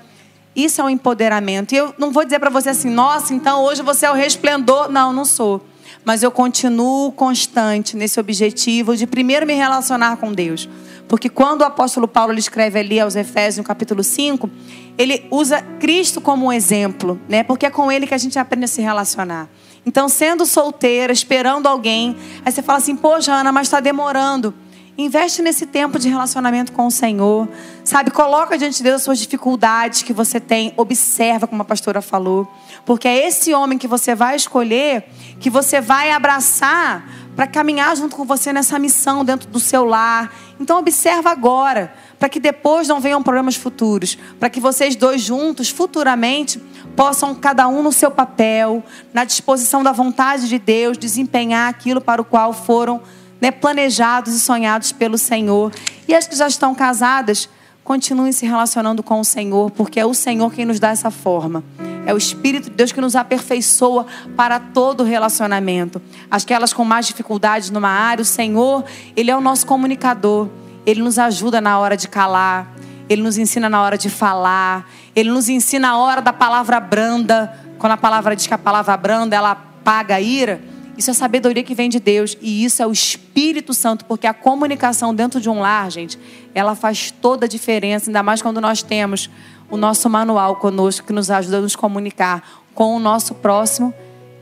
[0.55, 1.74] Isso é um empoderamento.
[1.74, 4.89] E eu não vou dizer para você assim, nossa, então hoje você é o resplendor.
[4.89, 5.66] Não, não sou.
[6.04, 10.68] Mas eu continuo constante nesse objetivo de primeiro me relacionar com Deus.
[11.08, 14.50] Porque quando o apóstolo Paulo escreve ali aos Efésios, no capítulo 5,
[14.97, 17.43] ele usa Cristo como um exemplo, né?
[17.43, 19.50] Porque é com ele que a gente aprende a se relacionar.
[19.86, 24.54] Então, sendo solteira, esperando alguém, aí você fala assim: Poxa, Ana, mas está demorando.
[24.97, 27.47] Investe nesse tempo de relacionamento com o Senhor.
[27.89, 30.71] Sabe, coloca diante de Deus as suas dificuldades que você tem.
[30.77, 32.47] Observa, como a pastora falou.
[32.85, 35.05] Porque é esse homem que você vai escolher,
[35.39, 40.31] que você vai abraçar para caminhar junto com você nessa missão dentro do seu lar.
[40.59, 45.71] Então observa agora, para que depois não venham problemas futuros, para que vocês dois juntos,
[45.71, 46.61] futuramente,
[46.95, 52.21] possam cada um no seu papel, na disposição da vontade de Deus, desempenhar aquilo para
[52.21, 53.01] o qual foram
[53.41, 55.71] né, planejados e sonhados pelo Senhor.
[56.07, 57.49] E as que já estão casadas,
[57.89, 61.63] continuem se relacionando com o Senhor, porque é o Senhor quem nos dá essa forma.
[62.05, 64.05] É o Espírito de Deus que nos aperfeiçoa
[64.37, 65.99] para todo relacionamento.
[66.29, 68.85] Aquelas com mais dificuldades numa área, o Senhor,
[69.15, 70.49] Ele é o nosso comunicador.
[70.85, 72.75] Ele nos ajuda na hora de calar.
[73.09, 74.87] Ele nos ensina na hora de falar.
[75.15, 77.51] Ele nos ensina a hora da palavra branda.
[77.79, 80.61] Quando a palavra diz que a palavra branda, ela apaga a ira.
[81.00, 84.34] Isso é sabedoria que vem de Deus e isso é o Espírito Santo, porque a
[84.34, 86.20] comunicação dentro de um lar, gente,
[86.54, 89.30] ela faz toda a diferença, ainda mais quando nós temos
[89.72, 93.93] o nosso manual conosco que nos ajuda a nos comunicar com o nosso próximo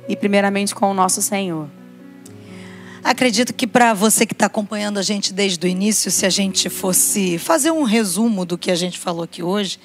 [0.10, 1.70] e primeiramente com o nosso Senhor.
[3.04, 6.72] Acredito que para você que está acompanhando a gente desde o início, se a gente
[6.72, 9.80] fosse fazer um resumo do que a gente falou aqui hoje,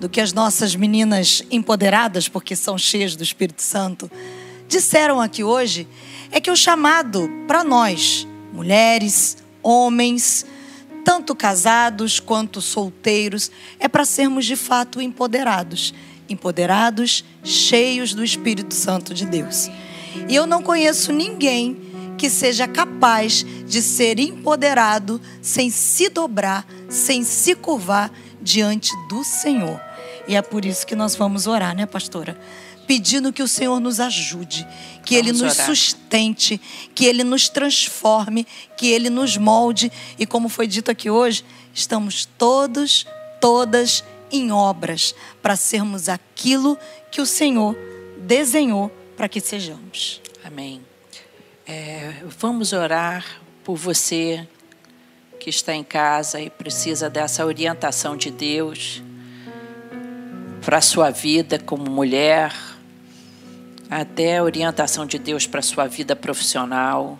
[0.00, 4.10] do que as nossas meninas empoderadas, porque são cheias do Espírito Santo,
[4.68, 5.86] disseram aqui hoje
[6.30, 10.44] é que o chamado para nós, mulheres, homens,
[11.04, 15.94] tanto casados quanto solteiros, é para sermos de fato empoderados.
[16.28, 19.70] Empoderados, cheios do Espírito Santo de Deus.
[20.28, 27.22] E eu não conheço ninguém que seja capaz de ser empoderado sem se dobrar, sem
[27.22, 28.10] se curvar
[28.42, 29.80] diante do Senhor.
[30.26, 32.38] E é por isso que nós vamos orar, né, pastora?
[32.88, 34.66] Pedindo que o Senhor nos ajude,
[35.04, 35.66] que Vamos Ele nos orar.
[35.66, 36.58] sustente,
[36.94, 38.46] que Ele nos transforme,
[38.78, 39.92] que Ele nos molde.
[40.18, 43.06] E como foi dito aqui hoje, estamos todos,
[43.42, 46.78] todas em obras para sermos aquilo
[47.10, 47.76] que o Senhor
[48.20, 50.22] desenhou para que sejamos.
[50.42, 50.80] Amém.
[51.66, 54.48] É, vamos orar por você
[55.38, 59.02] que está em casa e precisa dessa orientação de Deus
[60.62, 62.52] para a sua vida como mulher,
[63.90, 67.18] até a orientação de Deus para a sua vida profissional.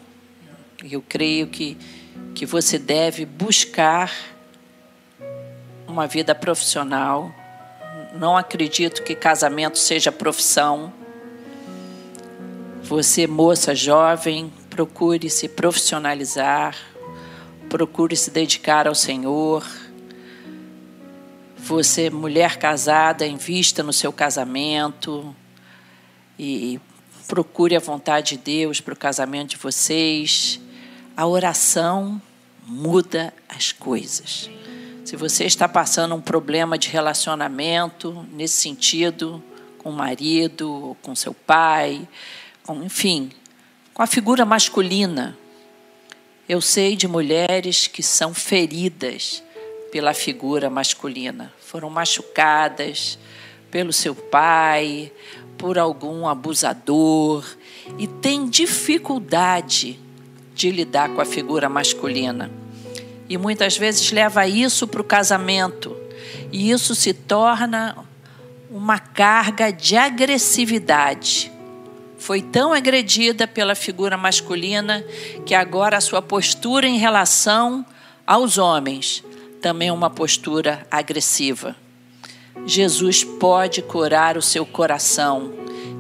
[0.90, 1.76] Eu creio que,
[2.34, 4.12] que você deve buscar
[5.86, 7.32] uma vida profissional.
[8.14, 10.92] Não acredito que casamento seja profissão.
[12.82, 16.76] Você, moça jovem, procure se profissionalizar,
[17.68, 19.66] procure se dedicar ao Senhor.
[21.56, 25.34] Você, mulher casada, invista no seu casamento
[26.38, 26.80] e
[27.26, 30.60] procure a vontade de Deus para o casamento de vocês.
[31.16, 32.20] A oração
[32.66, 34.48] muda as coisas.
[35.04, 39.42] Se você está passando um problema de relacionamento nesse sentido,
[39.78, 42.06] com o marido, com seu pai,
[42.62, 43.30] com, enfim,
[43.94, 45.36] com a figura masculina,
[46.48, 49.42] eu sei de mulheres que são feridas
[49.90, 53.18] pela figura masculina, foram machucadas
[53.70, 55.12] pelo seu pai,
[55.56, 57.44] por algum abusador
[57.98, 59.98] e tem dificuldade
[60.54, 62.50] de lidar com a figura masculina.
[63.28, 65.96] E muitas vezes leva isso para o casamento.
[66.50, 67.96] E isso se torna
[68.70, 71.52] uma carga de agressividade.
[72.18, 75.04] Foi tão agredida pela figura masculina
[75.46, 77.84] que agora a sua postura em relação
[78.26, 79.22] aos homens
[79.60, 81.76] também é uma postura agressiva.
[82.66, 85.52] Jesus pode curar o seu coração.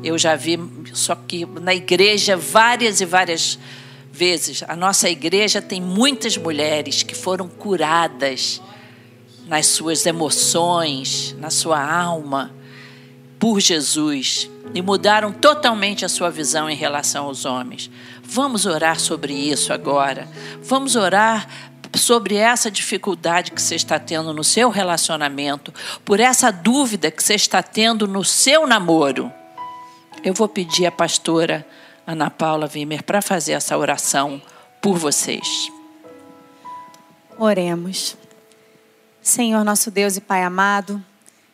[0.02, 0.58] Eu já vi,
[0.92, 3.58] só que na igreja, várias e várias
[4.12, 8.60] vezes, a nossa igreja tem muitas mulheres que foram curadas
[9.46, 12.52] nas suas emoções, na sua alma,
[13.38, 17.90] por Jesus e mudaram totalmente a sua visão em relação aos homens.
[18.22, 20.28] Vamos orar sobre isso agora.
[20.62, 21.48] Vamos orar
[21.96, 25.72] sobre essa dificuldade que você está tendo no seu relacionamento,
[26.04, 29.32] por essa dúvida que você está tendo no seu namoro,
[30.22, 31.66] eu vou pedir à pastora
[32.06, 34.40] Ana Paula Wimmer para fazer essa oração
[34.80, 35.70] por vocês.
[37.38, 38.16] Oremos.
[39.22, 41.02] Senhor nosso Deus e Pai amado,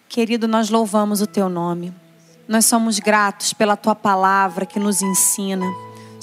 [0.08, 1.92] querido, nós louvamos o teu nome.
[2.46, 5.66] Nós somos gratos pela tua palavra que nos ensina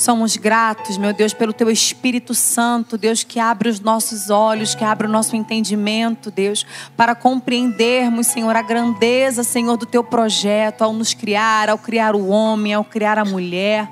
[0.01, 4.83] Somos gratos, meu Deus, pelo teu Espírito Santo, Deus, que abre os nossos olhos, que
[4.83, 6.65] abre o nosso entendimento, Deus,
[6.97, 12.29] para compreendermos, Senhor, a grandeza, Senhor, do teu projeto ao nos criar, ao criar o
[12.29, 13.87] homem, ao criar a mulher.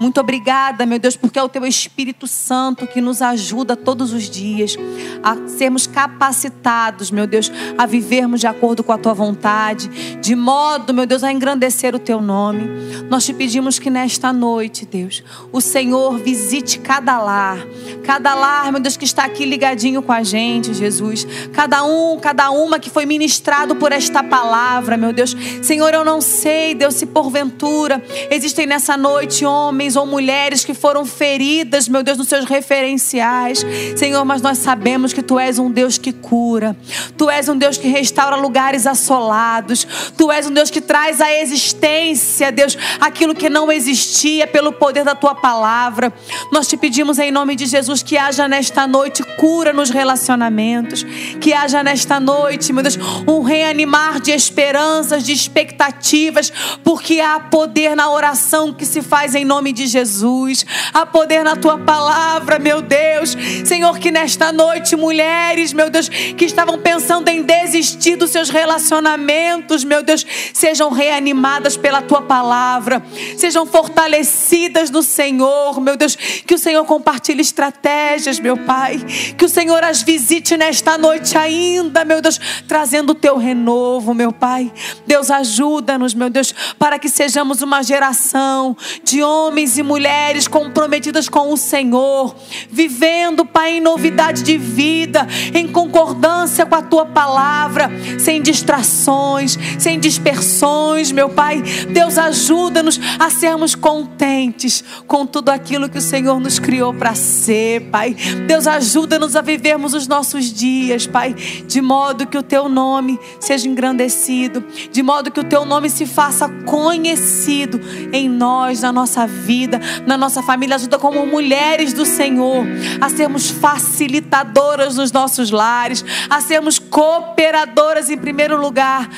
[0.00, 4.28] Muito obrigada, meu Deus, porque é o teu Espírito Santo que nos ajuda todos os
[4.28, 4.76] dias
[5.22, 9.88] a sermos capacitados, meu Deus, a vivermos de acordo com a tua vontade,
[10.20, 12.68] de modo, meu Deus, a engrandecer o teu nome.
[13.08, 15.22] Nós te pedimos que nesta noite, Deus,
[15.52, 17.58] o Senhor visite cada lar,
[18.02, 21.26] cada lar, meu Deus, que está aqui ligadinho com a gente, Jesus.
[21.52, 25.36] Cada um, cada uma que foi ministrado por esta palavra, meu Deus.
[25.62, 30.74] Senhor, eu não sei, Deus, se porventura existem nessa noite homens homens ou mulheres que
[30.74, 33.64] foram feridas, meu Deus, nos seus referenciais.
[33.96, 36.76] Senhor, mas nós sabemos que Tu és um Deus que cura.
[37.16, 39.86] Tu és um Deus que restaura lugares assolados.
[40.16, 45.04] Tu és um Deus que traz à existência, Deus, aquilo que não existia pelo poder
[45.04, 46.12] da Tua palavra.
[46.52, 51.04] Nós te pedimos em nome de Jesus que haja nesta noite cura nos relacionamentos.
[51.40, 57.94] Que haja nesta noite, meu Deus, um reanimar de esperanças, de expectativas, porque há poder
[57.94, 60.64] na oração que se faz em nome de Jesus.
[60.92, 63.36] Há poder na tua palavra, meu Deus.
[63.64, 69.84] Senhor, que nesta noite, mulheres, meu Deus, que estavam pensando em desistir dos seus relacionamentos,
[69.84, 73.02] meu Deus, sejam reanimadas pela tua palavra,
[73.36, 76.14] sejam fortalecidas no Senhor, meu Deus.
[76.14, 78.98] Que o Senhor compartilhe estratégias, meu Pai.
[79.36, 84.32] Que o Senhor as visite nesta noite ainda, meu Deus, trazendo o teu renovo, meu
[84.32, 84.72] Pai.
[85.06, 91.28] Deus, ajuda-nos, meu Deus, para que sejamos uma geração de homens homens e mulheres comprometidas
[91.28, 92.36] com o Senhor,
[92.70, 99.98] vivendo, Pai, em novidade de vida, em concordância com a tua palavra, sem distrações, sem
[99.98, 101.62] dispersões, meu Pai.
[101.90, 107.88] Deus, ajuda-nos a sermos contentes com tudo aquilo que o Senhor nos criou para ser,
[107.90, 108.14] Pai.
[108.46, 113.66] Deus, ajuda-nos a vivermos os nossos dias, Pai, de modo que o teu nome seja
[113.66, 114.62] engrandecido,
[114.92, 117.80] de modo que o teu nome se faça conhecido
[118.12, 120.74] em nós, na nossa vida vida, na nossa família.
[120.74, 122.66] Ajuda como mulheres do Senhor
[123.00, 129.08] a sermos facilitadoras nos nossos lares, a sermos cooperadoras em primeiro lugar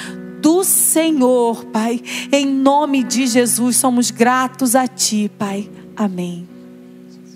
[0.40, 2.00] do Senhor, Pai.
[2.30, 5.68] Em nome de Jesus, somos gratos a Ti, Pai.
[5.96, 6.46] Amém.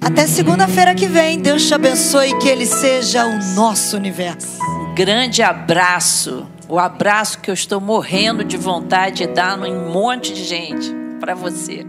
[0.01, 1.39] Até segunda-feira que vem.
[1.39, 4.63] Deus te abençoe e que Ele seja o nosso universo.
[4.63, 6.47] Um grande abraço.
[6.69, 10.95] O abraço que eu estou morrendo de vontade de dar em um monte de gente
[11.19, 11.85] para você.